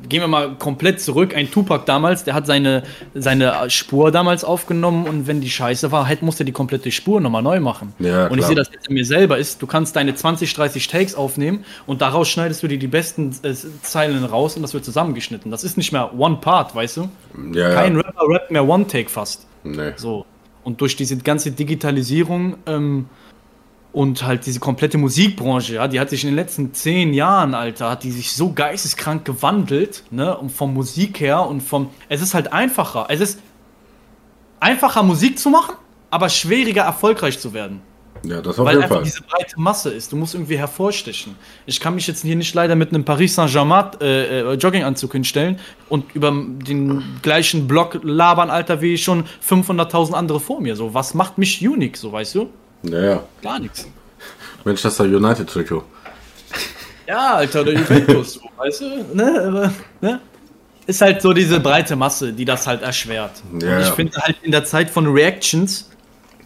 gehen 0.07 0.21
wir 0.21 0.27
mal 0.27 0.55
komplett 0.55 1.01
zurück. 1.01 1.35
Ein 1.35 1.49
Tupac 1.51 1.85
damals, 1.85 2.23
der 2.23 2.33
hat 2.33 2.45
seine, 2.45 2.83
seine 3.13 3.69
Spur 3.69 4.11
damals 4.11 4.43
aufgenommen 4.43 5.07
und 5.07 5.27
wenn 5.27 5.41
die 5.41 5.49
scheiße 5.49 5.91
war, 5.91 6.07
halt 6.07 6.21
musste 6.21 6.45
die 6.45 6.51
komplette 6.51 6.91
Spur 6.91 7.21
nochmal 7.21 7.41
neu 7.43 7.59
machen. 7.59 7.93
Ja, 7.99 8.27
und 8.27 8.39
ich 8.39 8.45
sehe 8.45 8.55
das 8.55 8.69
jetzt 8.71 8.87
in 8.87 8.93
mir 8.93 9.05
selber 9.05 9.37
ist, 9.37 9.61
du 9.61 9.67
kannst 9.67 9.95
deine 9.95 10.15
20, 10.15 10.53
30 10.53 10.87
Takes 10.87 11.15
aufnehmen 11.15 11.65
und 11.85 12.01
daraus 12.01 12.29
schneidest 12.29 12.63
du 12.63 12.67
dir 12.67 12.79
die 12.79 12.87
besten 12.87 13.35
äh, 13.43 13.53
Zeilen 13.81 14.23
raus 14.23 14.55
und 14.55 14.61
das 14.61 14.73
wird 14.73 14.85
zusammengeschnitten. 14.85 15.51
Das 15.51 15.63
ist 15.63 15.77
nicht 15.77 15.91
mehr 15.91 16.17
One 16.17 16.37
Part, 16.37 16.75
weißt 16.75 16.97
du? 16.97 17.09
ja, 17.53 17.73
Kein 17.73 17.95
ja. 17.95 18.01
Rapper 18.01 18.27
rappt 18.27 18.51
mehr 18.51 18.67
One 18.67 18.87
Take 18.87 19.09
fast. 19.09 19.47
Nee. 19.63 19.93
So. 19.95 20.25
Und 20.63 20.81
durch 20.81 20.95
diese 20.95 21.17
ganze 21.17 21.51
Digitalisierung 21.51 22.57
ähm, 22.65 23.07
und 23.95 24.23
halt 24.23 24.45
diese 24.45 24.59
komplette 24.59 24.97
Musikbranche, 24.97 25.75
ja, 25.75 25.87
die 25.87 26.01
hat 26.01 26.09
sich 26.09 26.25
in 26.25 26.29
den 26.29 26.35
letzten 26.35 26.73
zehn 26.73 27.13
Jahren, 27.13 27.53
Alter, 27.53 27.91
hat 27.91 28.03
die 28.03 28.11
sich 28.11 28.33
so 28.33 28.51
geisteskrank 28.51 29.23
gewandelt, 29.23 30.03
ne, 30.11 30.35
und 30.37 30.51
vom 30.51 30.73
Musik 30.73 31.21
her 31.21 31.47
und 31.47 31.61
vom, 31.61 31.89
es 32.09 32.21
ist 32.21 32.33
halt 32.33 32.51
einfacher, 32.51 33.05
es 33.07 33.21
ist 33.21 33.39
einfacher 34.59 35.01
Musik 35.01 35.39
zu 35.39 35.49
machen, 35.49 35.75
aber 36.09 36.27
schwieriger 36.27 36.83
erfolgreich 36.83 37.39
zu 37.39 37.53
werden. 37.53 37.79
Ja, 38.25 38.41
das 38.41 38.59
auf 38.59 38.65
Weil 38.65 38.73
jeden 38.73 38.83
einfach 38.83 38.95
Fall. 38.97 39.05
diese 39.05 39.21
breite 39.21 39.59
Masse 39.59 39.91
ist. 39.91 40.11
Du 40.11 40.15
musst 40.15 40.33
irgendwie 40.33 40.57
hervorstechen. 40.57 41.35
Ich 41.65 41.79
kann 41.79 41.93
mich 41.93 42.07
jetzt 42.07 42.23
hier 42.23 42.35
nicht 42.35 42.53
leider 42.55 42.75
mit 42.75 42.89
einem 42.89 43.05
Paris 43.05 43.35
Saint-Germain 43.35 43.91
äh, 44.01 44.39
äh, 44.39 44.53
Jogginganzug 44.55 45.11
hinstellen 45.11 45.59
und 45.87 46.15
über 46.15 46.31
den 46.31 47.03
gleichen 47.21 47.67
Block 47.67 47.99
labern, 48.03 48.49
Alter, 48.49 48.81
wie 48.81 48.97
schon 48.97 49.25
500.000 49.47 50.13
andere 50.13 50.39
vor 50.39 50.59
mir. 50.59 50.75
So, 50.75 50.93
was 50.93 51.13
macht 51.13 51.37
mich 51.37 51.65
unique, 51.65 51.95
so, 51.95 52.11
weißt 52.11 52.35
du? 52.35 52.49
Ja, 52.89 53.01
ja. 53.01 53.23
Gar 53.41 53.59
nichts. 53.59 53.87
Manchester 54.63 55.03
United 55.03 55.49
Trikot. 55.49 55.83
Ja, 57.07 57.35
Alter, 57.35 57.63
der 57.63 57.75
Juventus, 57.75 58.33
so, 58.33 58.41
weißt 58.57 58.81
du? 58.81 59.05
Ne, 59.13 59.41
aber, 59.47 59.73
ne? 60.01 60.19
Ist 60.87 61.01
halt 61.01 61.21
so 61.21 61.33
diese 61.33 61.59
breite 61.59 61.95
Masse, 61.95 62.33
die 62.33 62.45
das 62.45 62.67
halt 62.67 62.81
erschwert. 62.81 63.41
Ja, 63.59 63.75
und 63.75 63.81
ich 63.81 63.87
ja. 63.87 63.93
finde 63.93 64.17
halt 64.17 64.37
in 64.41 64.51
der 64.51 64.63
Zeit 64.65 64.89
von 64.89 65.07
Reactions 65.07 65.89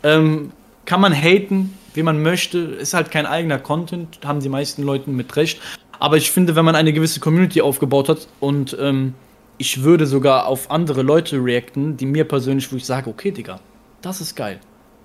ähm, 0.04 0.52
kann 0.86 1.02
man 1.02 1.13
haten, 1.13 1.78
wie 1.93 2.04
man 2.04 2.21
möchte. 2.21 2.58
Ist 2.58 2.93
halt 2.93 3.12
kein 3.12 3.25
eigener 3.25 3.60
Content, 3.60 4.19
haben 4.23 4.39
die 4.39 4.49
meisten 4.49 4.84
Leuten 4.84 5.15
mit 5.15 5.36
recht. 5.36 5.60
Aber 5.99 6.15
ich 6.15 6.32
finde, 6.32 6.56
wenn 6.56 6.63
man 6.63 6.75
eine 6.75 6.93
gewisse 6.93 7.19
Community 7.19 7.62
aufgebaut 7.62 8.08
hat 8.08 8.28
und 8.39 8.78
ähm, 8.80 9.13
ich 9.58 9.84
würde 9.84 10.08
sogar 10.08 10.45
auf 10.45 10.71
andere 10.71 11.02
Leute 11.02 11.43
reacten, 11.43 11.97
die 11.97 12.06
mir 12.06 12.23
persönlich, 12.23 12.71
wo 12.71 12.78
ich 12.78 12.86
sage, 12.86 13.10
okay, 13.10 13.32
Digga, 13.32 13.60
das 14.02 14.21
ist 14.21 14.36
geil. 14.36 14.62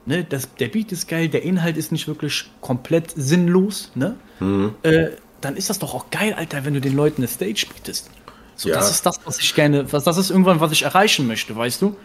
Ne, 0.06 0.22
das, 0.24 0.48
der 0.56 0.68
Beat 0.68 0.92
ist 0.92 1.08
geil, 1.08 1.28
der 1.28 1.42
Inhalt 1.44 1.76
ist 1.78 1.90
nicht 1.90 2.06
wirklich 2.06 2.44
komplett 2.60 3.12
sinnlos, 3.16 3.90
ne? 3.94 4.16
Äh, 4.82 5.08
dann 5.40 5.56
ist 5.56 5.70
das 5.70 5.78
doch 5.78 5.94
auch 5.94 6.10
geil, 6.10 6.34
Alter, 6.34 6.64
wenn 6.66 6.74
du 6.74 6.80
den 6.80 6.94
Leuten 6.94 7.22
eine 7.22 7.28
Stage 7.28 7.66
bietest. 7.74 8.10
So, 8.56 8.68
Ja. 8.68 8.74
das 8.76 8.90
ist 8.90 9.06
das, 9.06 9.18
was 9.24 9.38
ich 9.40 9.54
gerne, 9.54 9.90
was, 9.92 10.04
das 10.04 10.18
ist 10.18 10.30
irgendwann, 10.30 10.60
was 10.60 10.72
ich 10.72 10.82
erreichen 10.82 11.26
möchte, 11.26 11.56
weißt 11.56 11.80
du? 11.82 11.96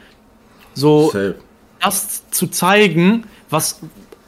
So, 0.73 1.07
Safe. 1.07 1.35
das 1.81 2.29
zu 2.31 2.47
zeigen, 2.47 3.25
was 3.49 3.81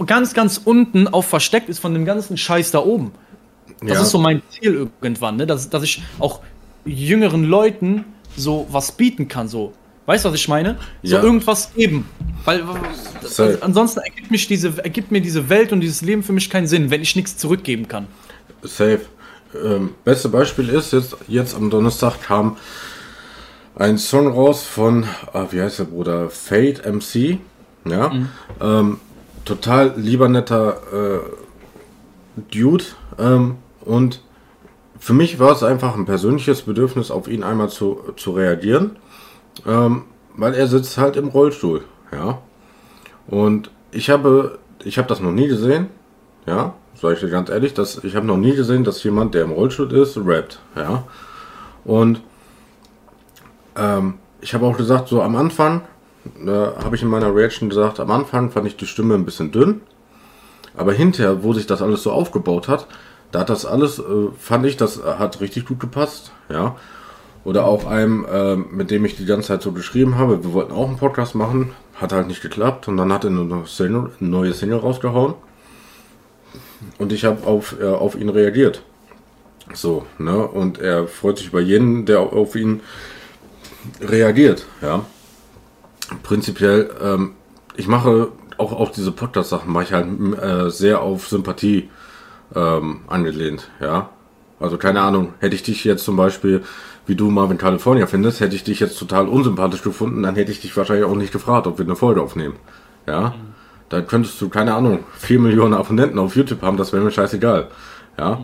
ganz, 0.06 0.34
ganz 0.34 0.60
unten 0.64 1.08
auch 1.08 1.24
versteckt 1.24 1.70
ist 1.70 1.80
von 1.80 1.94
dem 1.94 2.04
ganzen 2.06 2.36
Scheiß 2.38 2.72
da 2.72 2.80
oben. 2.80 3.12
Das 3.82 3.98
Ja. 3.98 4.02
ist 4.04 4.10
so 4.12 4.18
mein 4.20 4.42
Ziel 4.50 4.90
irgendwann, 5.02 5.38
ne? 5.38 5.48
dass, 5.48 5.70
dass 5.70 5.84
ich 5.84 6.04
auch 6.20 6.42
jüngeren 6.86 7.46
Leuten 7.46 8.04
so 8.36 8.68
was 8.70 8.92
bieten 8.92 9.28
kann, 9.30 9.48
so. 9.48 9.74
Weißt 10.06 10.26
du, 10.26 10.30
was 10.30 10.36
ich 10.36 10.48
meine? 10.48 10.78
So 11.04 11.16
Ja. 11.16 11.24
irgendwas 11.24 11.74
geben. 11.74 12.06
Weil 12.44 12.64
Safe. 13.24 13.60
ansonsten 13.62 14.00
ergibt, 14.00 14.32
mich 14.32 14.48
diese, 14.48 14.84
ergibt 14.84 15.12
mir 15.12 15.22
diese 15.22 15.48
Welt 15.50 15.72
und 15.72 15.82
dieses 15.82 16.02
Leben 16.02 16.24
für 16.24 16.34
mich 16.34 16.50
keinen 16.50 16.68
Sinn, 16.68 16.90
wenn 16.90 17.02
ich 17.02 17.16
nichts 17.16 17.38
zurückgeben 17.38 17.88
kann. 17.88 18.08
Safe. 18.64 19.02
Ähm, 19.64 19.92
beste 20.04 20.30
Beispiel 20.30 20.70
ist, 20.70 20.94
jetzt, 20.94 21.18
jetzt 21.28 21.56
am 21.56 21.70
Donnerstag 21.70 22.22
kam 22.22 22.58
ein 23.76 23.98
Song 23.98 24.28
raus 24.28 24.64
von, 24.64 25.06
ah, 25.34 25.48
wie 25.52 25.62
heißt 25.62 25.80
der 25.80 25.84
Bruder? 25.86 26.30
Fade 26.30 26.82
MC. 26.92 27.38
Ja. 27.86 28.12
Ähm, 28.62 29.00
total 29.46 29.94
lieber 29.98 30.30
netter 30.30 30.78
äh, 30.94 31.20
Dude. 32.54 32.86
Ähm, 33.20 33.56
und 33.82 34.22
für 35.00 35.14
mich 35.14 35.40
war 35.40 35.52
es 35.52 35.64
einfach 35.64 35.96
ein 35.96 36.06
persönliches 36.06 36.62
Bedürfnis, 36.64 37.12
auf 37.12 37.28
ihn 37.28 37.44
einmal 37.44 37.70
zu, 37.70 38.00
zu 38.18 38.32
reagieren. 38.32 38.98
Ähm, 39.66 40.04
weil 40.36 40.54
er 40.54 40.68
sitzt 40.68 40.98
halt 40.98 41.16
im 41.18 41.28
Rollstuhl. 41.28 41.84
Ja. 42.12 42.40
Und 43.28 43.72
ich 43.92 44.10
habe, 44.10 44.60
ich 44.84 44.98
habe 44.98 45.08
das 45.08 45.20
noch 45.20 45.32
nie 45.32 45.48
gesehen. 45.48 45.88
Ja, 46.46 46.74
sage 46.96 47.16
ich 47.16 47.20
dir 47.20 47.30
ganz 47.30 47.50
ehrlich, 47.50 47.74
dass 47.74 48.04
ich 48.04 48.16
habe 48.16 48.26
noch 48.26 48.38
nie 48.38 48.56
gesehen, 48.56 48.84
dass 48.84 49.04
jemand, 49.04 49.36
der 49.36 49.44
im 49.44 49.52
Rollstuhl 49.52 49.92
ist, 49.94 50.18
rappt. 50.18 50.60
Ja. 50.76 51.04
Und 51.84 52.22
ähm, 53.76 54.16
ich 54.42 54.54
habe 54.54 54.66
auch 54.66 54.78
gesagt, 54.78 55.08
so 55.08 55.22
am 55.22 55.36
Anfang, 55.36 55.82
äh, 56.46 56.50
habe 56.50 56.96
ich 56.96 57.04
in 57.04 57.10
meiner 57.10 57.34
Reaction 57.34 57.70
gesagt, 57.70 58.00
am 58.00 58.12
Anfang 58.12 58.52
fand 58.52 58.68
ich 58.68 58.78
die 58.78 58.88
Stimme 58.88 59.16
ein 59.16 59.26
bisschen 59.26 59.52
dünn. 59.52 59.82
Aber 60.76 60.94
hinterher, 60.94 61.44
wo 61.44 61.54
sich 61.54 61.68
das 61.68 61.82
alles 61.82 62.04
so 62.04 62.12
aufgebaut 62.12 62.68
hat, 62.68 62.88
da 63.32 63.42
hat 63.42 63.50
das 63.50 63.66
alles, 63.66 64.00
äh, 64.00 64.30
fand 64.38 64.66
ich, 64.66 64.78
das 64.78 65.04
hat 65.04 65.42
richtig 65.42 65.66
gut 65.66 65.80
gepasst. 65.80 66.32
Ja. 66.50 66.76
Oder 67.44 67.66
auch 67.66 67.86
einem, 67.86 68.26
äh, 68.26 68.56
mit 68.56 68.92
dem 68.92 69.04
ich 69.06 69.18
die 69.18 69.26
ganze 69.26 69.48
Zeit 69.48 69.62
so 69.62 69.72
geschrieben 69.72 70.18
habe, 70.18 70.44
wir 70.44 70.54
wollten 70.54 70.74
auch 70.74 70.88
einen 70.88 70.98
Podcast 70.98 71.34
machen, 71.34 71.72
hat 71.96 72.14
halt 72.14 72.28
nicht 72.28 72.42
geklappt 72.42 72.88
und 72.88 72.98
dann 72.98 73.12
hat 73.12 73.24
er 73.24 73.32
eine 73.32 73.64
Single, 73.66 74.12
neue 74.20 74.54
Single 74.54 74.80
rausgehauen. 74.80 75.34
Und 76.98 77.12
ich 77.12 77.26
habe 77.26 77.46
auf, 77.48 77.76
äh, 77.80 77.86
auf 77.86 78.16
ihn 78.16 78.30
reagiert. 78.30 78.84
So, 79.74 80.06
ne? 80.18 80.48
Und 80.48 80.80
er 80.80 81.08
freut 81.08 81.38
sich 81.38 81.48
über 81.48 81.62
jeden, 81.62 82.06
der 82.06 82.20
auf 82.20 82.56
ihn 82.56 82.82
reagiert, 84.02 84.66
ja. 84.82 85.06
Prinzipiell, 86.24 86.90
ähm, 87.02 87.34
ich 87.76 87.88
mache 87.88 88.30
auch 88.58 88.74
auf 88.74 88.92
diese 88.92 89.12
Podcast-Sachen, 89.12 89.72
mache 89.72 89.84
ich 89.86 89.94
halt 89.94 90.08
äh, 90.42 90.70
sehr 90.70 91.02
auf 91.02 91.28
Sympathie 91.28 91.90
ähm, 92.56 93.02
angelehnt, 93.08 93.70
ja. 93.80 94.10
Also 94.60 94.78
keine 94.78 95.02
Ahnung, 95.02 95.34
hätte 95.40 95.56
ich 95.56 95.64
dich 95.64 95.84
jetzt 95.84 96.04
zum 96.04 96.16
Beispiel, 96.16 96.64
wie 97.12 97.16
du 97.16 97.30
Marvin 97.30 97.58
California 97.58 98.08
findest, 98.08 98.40
hätte 98.40 98.56
ich 98.56 98.64
dich 98.64 98.80
jetzt 98.80 98.98
total 98.98 99.28
unsympathisch 99.28 99.82
gefunden, 99.82 100.24
dann 100.24 100.36
hätte 100.36 100.50
ich 100.50 100.62
dich 100.62 100.78
wahrscheinlich 100.78 101.04
auch 101.04 101.14
nicht 101.14 101.34
gefragt, 101.34 101.68
ob 101.68 101.78
wir 101.78 101.84
eine 101.84 101.98
Folge 101.98 102.22
aufnehmen. 102.22 102.56
Ja. 103.06 103.36
Da 103.90 104.00
könntest 104.00 104.40
du, 104.40 104.48
keine 104.48 104.74
Ahnung, 104.74 105.00
4 105.18 105.42
Millionen 105.42 105.74
Abonnenten 105.74 106.18
auf 106.20 106.38
YouTube 106.38 106.62
haben, 106.62 106.78
das 106.78 106.94
wäre 106.94 107.04
mir 107.04 107.12
scheißegal. 107.12 107.68
Ja. 108.18 108.40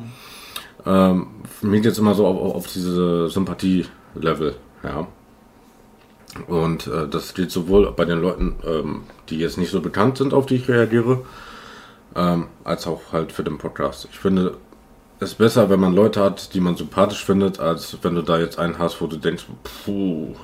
Ähm, 0.86 1.28
mir 1.62 1.78
geht 1.78 1.86
jetzt 1.86 1.98
immer 1.98 2.14
so 2.14 2.28
auf, 2.28 2.56
auf 2.56 2.68
diese 2.68 3.30
Sympathie-Level, 3.30 4.56
ja. 4.84 5.08
Und 6.48 6.88
äh, 6.88 7.08
das 7.08 7.34
geht 7.34 7.52
sowohl 7.52 7.90
bei 7.94 8.04
den 8.04 8.20
Leuten, 8.20 8.58
ähm, 8.68 9.04
die 9.30 9.38
jetzt 9.38 9.58
nicht 9.58 9.72
so 9.72 9.80
bekannt 9.80 10.18
sind, 10.18 10.34
auf 10.34 10.46
die 10.46 10.56
ich 10.56 10.68
reagiere, 10.68 11.24
ähm, 12.18 12.48
als 12.66 12.86
auch 12.86 13.14
halt 13.14 13.32
für 13.32 13.46
den 13.46 13.60
Podcast. 13.60 14.10
Ich 14.12 14.20
finde 14.20 14.58
es 15.20 15.36
besser, 15.36 15.70
wenn 15.70 15.80
man 15.80 15.96
Leute 15.96 16.24
hat, 16.24 16.54
die 16.54 16.60
man 16.60 16.76
sympathisch 16.76 17.26
findet, 17.26 17.60
als 17.60 17.98
wenn 18.02 18.16
du 18.16 18.22
da 18.22 18.40
jetzt 18.40 18.60
einen 18.60 18.78
hast, 18.78 19.02
wo 19.02 19.08
du 19.08 19.18
denkst, 19.18 19.46
puh, 19.64 20.36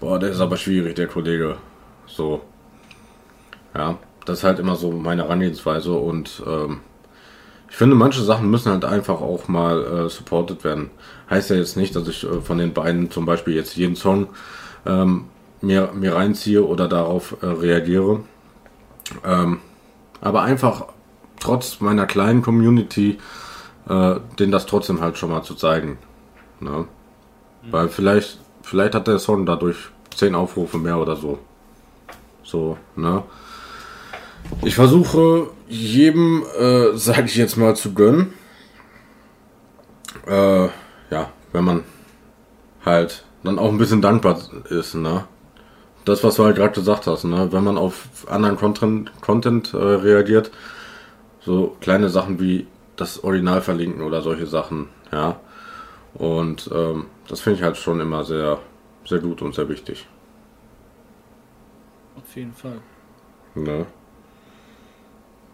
boah, 0.00 0.18
der 0.18 0.30
ist 0.30 0.40
aber 0.40 0.56
schwierig, 0.56 0.94
der 0.94 1.06
Kollege. 1.06 1.56
So. 2.06 2.42
Ja, 3.74 3.98
das 4.26 4.38
ist 4.38 4.44
halt 4.44 4.58
immer 4.58 4.76
so 4.76 4.90
meine 4.90 5.22
Herangehensweise 5.22 5.92
und 5.92 6.42
ähm, 6.46 6.80
ich 7.70 7.76
finde, 7.76 7.96
manche 7.96 8.20
Sachen 8.20 8.50
müssen 8.50 8.70
halt 8.70 8.84
einfach 8.84 9.22
auch 9.22 9.48
mal 9.48 9.82
äh, 9.82 10.08
supported 10.10 10.62
werden. 10.62 10.90
Heißt 11.30 11.48
ja 11.48 11.56
jetzt 11.56 11.78
nicht, 11.78 11.96
dass 11.96 12.06
ich 12.06 12.22
äh, 12.22 12.42
von 12.42 12.58
den 12.58 12.74
beiden 12.74 13.10
zum 13.10 13.24
Beispiel 13.24 13.54
jetzt 13.54 13.76
jeden 13.76 13.96
Song 13.96 14.28
ähm, 14.84 15.24
mir, 15.62 15.90
mir 15.94 16.14
reinziehe 16.14 16.62
oder 16.66 16.86
darauf 16.86 17.36
äh, 17.40 17.46
reagiere. 17.46 18.20
Ähm, 19.24 19.60
aber 20.20 20.42
einfach 20.42 20.84
trotz 21.40 21.80
meiner 21.80 22.04
kleinen 22.04 22.42
Community, 22.42 23.18
äh, 23.88 24.16
denen 24.38 24.52
das 24.52 24.66
trotzdem 24.66 25.00
halt 25.00 25.18
schon 25.18 25.30
mal 25.30 25.42
zu 25.42 25.54
zeigen. 25.54 25.98
Ne? 26.60 26.86
Weil 27.70 27.88
vielleicht, 27.88 28.38
vielleicht 28.62 28.94
hat 28.94 29.06
der 29.06 29.18
Song 29.18 29.46
dadurch 29.46 29.76
10 30.14 30.34
Aufrufe 30.34 30.78
mehr 30.78 30.98
oder 30.98 31.16
so. 31.16 31.38
So, 32.42 32.76
ne? 32.96 33.22
Ich 34.62 34.74
versuche 34.74 35.48
jedem, 35.68 36.44
äh, 36.58 36.96
sage 36.96 37.26
ich 37.26 37.36
jetzt 37.36 37.56
mal, 37.56 37.76
zu 37.76 37.94
gönnen. 37.94 38.34
Äh, 40.26 40.64
ja, 41.10 41.30
wenn 41.52 41.64
man 41.64 41.84
halt 42.84 43.24
dann 43.44 43.58
auch 43.58 43.70
ein 43.70 43.78
bisschen 43.78 44.02
dankbar 44.02 44.38
ist, 44.68 44.94
ne? 44.94 45.24
Das, 46.04 46.24
was 46.24 46.34
du 46.34 46.44
halt 46.44 46.56
gerade 46.56 46.74
gesagt 46.74 47.06
hast, 47.06 47.24
ne? 47.24 47.48
Wenn 47.52 47.64
man 47.64 47.78
auf 47.78 48.08
anderen 48.28 48.56
Content, 48.56 49.12
Content 49.20 49.72
äh, 49.72 49.76
reagiert, 49.76 50.50
so 51.40 51.76
kleine 51.80 52.08
Sachen 52.08 52.40
wie 52.40 52.66
das 52.96 53.22
Original 53.24 53.60
verlinken 53.62 54.02
oder 54.02 54.22
solche 54.22 54.46
Sachen, 54.46 54.88
ja. 55.10 55.40
Und 56.14 56.70
ähm, 56.72 57.06
das 57.28 57.40
finde 57.40 57.58
ich 57.58 57.62
halt 57.64 57.76
schon 57.76 58.00
immer 58.00 58.24
sehr, 58.24 58.58
sehr 59.06 59.18
gut 59.18 59.42
und 59.42 59.54
sehr 59.54 59.68
wichtig. 59.68 60.06
Auf 62.16 62.36
jeden 62.36 62.52
Fall. 62.52 62.80
Ne? 63.54 63.86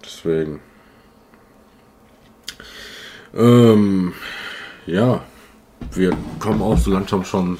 Deswegen. 0.04 0.60
Ähm, 3.34 4.14
ja, 4.86 5.22
wir 5.92 6.16
kommen 6.40 6.62
auch 6.62 6.78
so 6.78 6.90
langsam 6.90 7.24
schon 7.24 7.58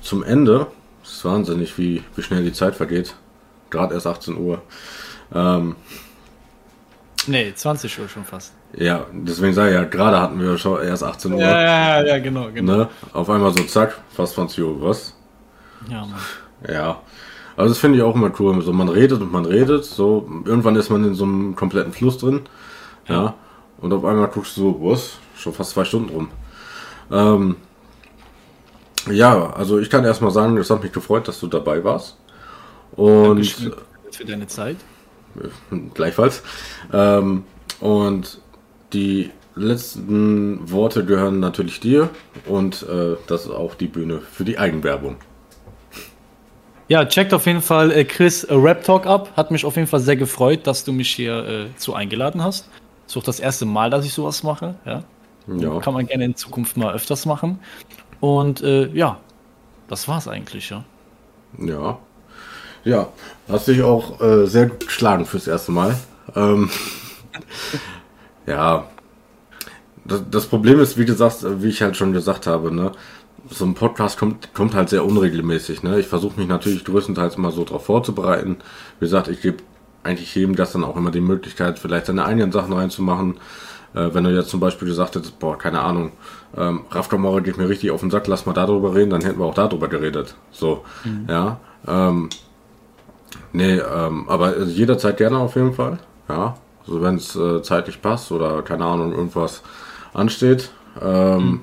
zum 0.00 0.22
Ende. 0.22 0.66
Es 1.02 1.12
ist 1.12 1.24
wahnsinnig, 1.24 1.78
wie, 1.78 2.02
wie 2.16 2.22
schnell 2.22 2.44
die 2.44 2.52
Zeit 2.52 2.74
vergeht. 2.74 3.16
Gerade 3.70 3.94
erst 3.94 4.06
18 4.06 4.36
Uhr. 4.36 4.62
Ähm, 5.32 5.76
Nee, 7.26 7.52
20 7.54 7.98
Uhr 8.00 8.08
schon 8.08 8.24
fast. 8.24 8.52
ja, 8.76 9.06
deswegen 9.12 9.52
sage 9.52 9.70
ich 9.70 9.74
ja, 9.76 9.84
gerade 9.84 10.20
hatten 10.20 10.40
wir 10.40 10.58
schon 10.58 10.82
erst 10.82 11.02
18 11.02 11.32
Uhr. 11.32 11.40
Ja, 11.40 11.62
ja, 11.62 12.06
ja, 12.06 12.18
genau, 12.18 12.50
genau. 12.52 12.76
Ne? 12.76 12.88
Auf 13.12 13.30
einmal 13.30 13.52
so 13.56 13.64
zack, 13.64 13.98
fast 14.10 14.34
20 14.34 14.62
Uhr, 14.64 14.82
was? 14.82 15.14
Ja, 15.88 16.00
Mann. 16.00 16.20
Ja. 16.68 17.00
Also 17.56 17.70
das 17.70 17.78
finde 17.78 17.98
ich 17.98 18.02
auch 18.02 18.14
immer 18.14 18.32
cool. 18.38 18.60
So 18.62 18.72
man 18.72 18.88
redet 18.88 19.20
und 19.20 19.30
man 19.32 19.44
redet, 19.44 19.84
so 19.84 20.28
irgendwann 20.44 20.76
ist 20.76 20.90
man 20.90 21.04
in 21.04 21.14
so 21.14 21.24
einem 21.24 21.54
kompletten 21.54 21.92
Fluss 21.92 22.18
drin. 22.18 22.42
Ja. 23.06 23.34
Und 23.78 23.92
auf 23.92 24.04
einmal 24.04 24.28
guckst 24.28 24.56
du 24.56 24.60
so, 24.62 24.78
was? 24.80 25.18
Schon 25.36 25.52
fast 25.52 25.70
zwei 25.70 25.84
Stunden 25.84 26.08
rum. 26.10 26.28
Ähm, 27.12 27.56
ja, 29.10 29.52
also 29.52 29.78
ich 29.78 29.90
kann 29.90 30.04
erstmal 30.04 30.30
sagen, 30.30 30.56
es 30.56 30.70
hat 30.70 30.82
mich 30.82 30.92
gefreut, 30.92 31.28
dass 31.28 31.38
du 31.38 31.46
dabei 31.46 31.84
warst. 31.84 32.16
Und 32.96 33.36
Dankeschön 33.36 33.74
für 34.10 34.24
deine 34.24 34.46
Zeit. 34.46 34.76
Gleichfalls. 35.94 36.42
Ähm, 36.92 37.44
und 37.80 38.38
die 38.92 39.30
letzten 39.56 40.70
Worte 40.70 41.04
gehören 41.04 41.40
natürlich 41.40 41.80
dir 41.80 42.10
und 42.46 42.82
äh, 42.82 43.16
das 43.26 43.44
ist 43.44 43.50
auch 43.50 43.74
die 43.74 43.86
Bühne 43.86 44.20
für 44.20 44.44
die 44.44 44.58
Eigenwerbung. 44.58 45.16
Ja, 46.88 47.04
checkt 47.06 47.32
auf 47.32 47.46
jeden 47.46 47.62
Fall 47.62 47.92
äh, 47.92 48.04
Chris 48.04 48.44
äh, 48.44 48.54
Rap 48.54 48.84
Talk 48.84 49.06
ab. 49.06 49.30
Hat 49.36 49.50
mich 49.50 49.64
auf 49.64 49.76
jeden 49.76 49.88
Fall 49.88 50.00
sehr 50.00 50.16
gefreut, 50.16 50.66
dass 50.66 50.84
du 50.84 50.92
mich 50.92 51.10
hier 51.10 51.46
äh, 51.46 51.76
zu 51.76 51.94
eingeladen 51.94 52.42
hast. 52.42 52.68
Ist 53.06 53.16
auch 53.16 53.22
das 53.22 53.40
erste 53.40 53.64
Mal, 53.64 53.90
dass 53.90 54.04
ich 54.04 54.12
sowas 54.12 54.42
mache. 54.42 54.74
Ja. 54.84 55.02
Ja. 55.46 55.78
Kann 55.80 55.94
man 55.94 56.06
gerne 56.06 56.24
in 56.24 56.36
Zukunft 56.36 56.76
mal 56.76 56.94
öfters 56.94 57.26
machen. 57.26 57.58
Und 58.20 58.62
äh, 58.62 58.88
ja, 58.88 59.18
das 59.88 60.08
war's 60.08 60.28
eigentlich, 60.28 60.70
ja. 60.70 60.84
Ja. 61.58 61.98
Ja, 62.84 63.08
hast 63.48 63.68
dich 63.68 63.82
auch 63.82 64.20
äh, 64.20 64.46
sehr 64.46 64.66
gut 64.66 64.86
geschlagen 64.86 65.24
fürs 65.24 65.46
erste 65.46 65.72
Mal. 65.72 65.96
Ähm, 66.36 66.70
ja. 68.46 68.86
Das, 70.04 70.22
das 70.30 70.46
Problem 70.46 70.80
ist, 70.80 70.98
wie 70.98 71.06
gesagt, 71.06 71.46
wie 71.62 71.68
ich 71.68 71.80
halt 71.80 71.96
schon 71.96 72.12
gesagt 72.12 72.46
habe, 72.46 72.70
ne, 72.74 72.92
so 73.48 73.64
ein 73.64 73.74
Podcast 73.74 74.18
kommt, 74.18 74.52
kommt 74.52 74.74
halt 74.74 74.90
sehr 74.90 75.04
unregelmäßig. 75.04 75.82
Ne? 75.82 75.98
Ich 75.98 76.06
versuche 76.06 76.38
mich 76.38 76.48
natürlich 76.48 76.84
größtenteils 76.84 77.36
immer 77.36 77.52
so 77.52 77.64
darauf 77.64 77.86
vorzubereiten. 77.86 78.56
Wie 78.98 79.06
gesagt, 79.06 79.28
ich 79.28 79.40
gebe 79.40 79.58
eigentlich 80.02 80.34
jedem 80.34 80.54
das 80.56 80.72
dann 80.72 80.84
auch 80.84 80.96
immer 80.96 81.10
die 81.10 81.20
Möglichkeit, 81.20 81.78
vielleicht 81.78 82.06
seine 82.06 82.26
eigenen 82.26 82.52
Sachen 82.52 82.74
reinzumachen. 82.74 83.38
Äh, 83.94 84.12
wenn 84.12 84.24
du 84.24 84.30
jetzt 84.30 84.50
zum 84.50 84.60
Beispiel 84.60 84.88
gesagt 84.88 85.16
hättest, 85.16 85.38
boah, 85.38 85.56
keine 85.56 85.80
Ahnung, 85.80 86.12
ähm, 86.56 86.82
Raf 86.90 87.08
geht 87.08 87.56
mir 87.56 87.68
richtig 87.68 87.90
auf 87.90 88.00
den 88.00 88.10
Sack, 88.10 88.26
lass 88.26 88.44
mal 88.44 88.52
darüber 88.52 88.94
reden, 88.94 89.10
dann 89.10 89.22
hätten 89.22 89.38
wir 89.38 89.46
auch 89.46 89.54
darüber 89.54 89.88
geredet. 89.88 90.34
So, 90.52 90.84
ja. 91.28 91.60
Ähm, 91.86 92.28
nee, 93.54 93.76
ähm, 93.78 94.28
aber 94.28 94.62
jederzeit 94.64 95.16
gerne 95.16 95.38
auf 95.38 95.56
jeden 95.56 95.72
Fall. 95.72 95.98
Ja. 96.28 96.56
Also 96.86 97.00
wenn 97.00 97.14
es 97.16 97.34
äh, 97.34 97.62
zeitlich 97.62 98.02
passt 98.02 98.30
oder 98.30 98.60
keine 98.62 98.84
Ahnung, 98.84 99.12
irgendwas 99.12 99.62
ansteht. 100.12 100.70
Ähm, 101.00 101.62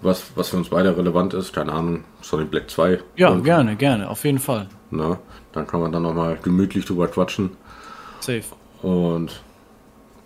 was, 0.00 0.24
was 0.36 0.50
für 0.50 0.56
uns 0.56 0.68
beide 0.68 0.96
relevant 0.96 1.34
ist, 1.34 1.52
keine 1.52 1.72
Ahnung, 1.72 2.04
Sonic 2.22 2.50
Black 2.50 2.70
2. 2.70 3.00
Ja, 3.16 3.30
Und, 3.30 3.44
gerne, 3.44 3.76
gerne, 3.76 4.08
auf 4.08 4.24
jeden 4.24 4.38
Fall. 4.38 4.68
Ne, 4.90 5.18
dann 5.52 5.66
kann 5.66 5.80
man 5.80 5.92
dann 5.92 6.02
nochmal 6.02 6.38
gemütlich 6.42 6.84
drüber 6.84 7.08
quatschen. 7.08 7.50
Safe. 8.20 8.44
Und 8.82 9.42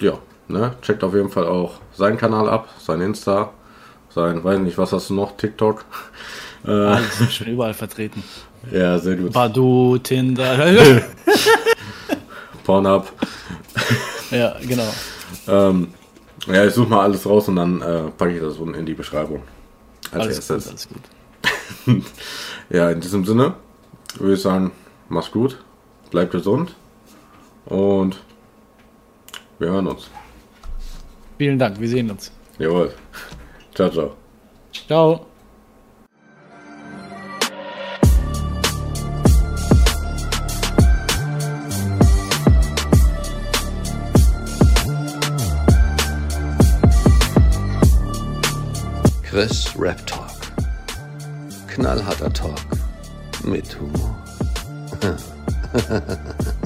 ja, 0.00 0.18
ne, 0.48 0.72
checkt 0.82 1.02
auf 1.02 1.14
jeden 1.14 1.30
Fall 1.30 1.46
auch 1.46 1.74
seinen 1.94 2.18
Kanal 2.18 2.48
ab, 2.48 2.68
sein 2.78 3.00
Insta, 3.00 3.50
sein, 4.10 4.44
weiß 4.44 4.60
nicht, 4.60 4.78
was 4.78 4.92
hast 4.92 5.10
du 5.10 5.14
noch, 5.14 5.36
TikTok. 5.36 5.84
Äh, 6.66 6.70
Alles 6.70 7.34
schon 7.34 7.48
überall 7.48 7.74
vertreten. 7.74 8.22
ja, 8.70 8.98
sehr 8.98 9.16
gut. 9.16 9.32
Badu, 9.32 9.98
Tinder. 9.98 10.56
Pornhub. 12.64 13.12
ja, 14.30 14.56
genau. 14.60 14.88
Ähm, 15.48 15.88
ja, 16.46 16.64
ich 16.64 16.74
suche 16.74 16.88
mal 16.88 17.00
alles 17.02 17.26
raus 17.26 17.48
und 17.48 17.56
dann 17.56 17.82
äh, 17.82 18.02
packe 18.16 18.34
ich 18.36 18.40
das 18.40 18.56
unten 18.58 18.74
in 18.74 18.86
die 18.86 18.94
Beschreibung. 18.94 19.42
Als 20.12 20.22
Alles 20.24 20.40
gut, 20.48 20.50
erstes. 20.56 20.68
alles 20.68 20.88
gut. 20.88 22.02
Ja, 22.70 22.90
in 22.90 23.00
diesem 23.00 23.24
Sinne 23.24 23.54
würde 24.18 24.34
ich 24.34 24.40
sagen, 24.40 24.70
mach's 25.08 25.30
gut, 25.30 25.58
bleib 26.10 26.30
gesund 26.30 26.74
und 27.66 28.16
wir 29.58 29.68
hören 29.68 29.88
uns. 29.88 30.08
Vielen 31.38 31.58
Dank, 31.58 31.78
wir 31.80 31.88
sehen 31.88 32.10
uns. 32.10 32.30
Jawohl. 32.58 32.94
Ciao, 33.74 33.90
ciao. 33.90 34.16
Ciao. 34.86 35.26
Chris 49.32 49.74
Rap 49.78 49.98
Talk. 50.04 50.36
Knallharter 51.66 52.30
Talk 52.34 52.60
mit 53.42 53.80
Humor. 53.80 54.14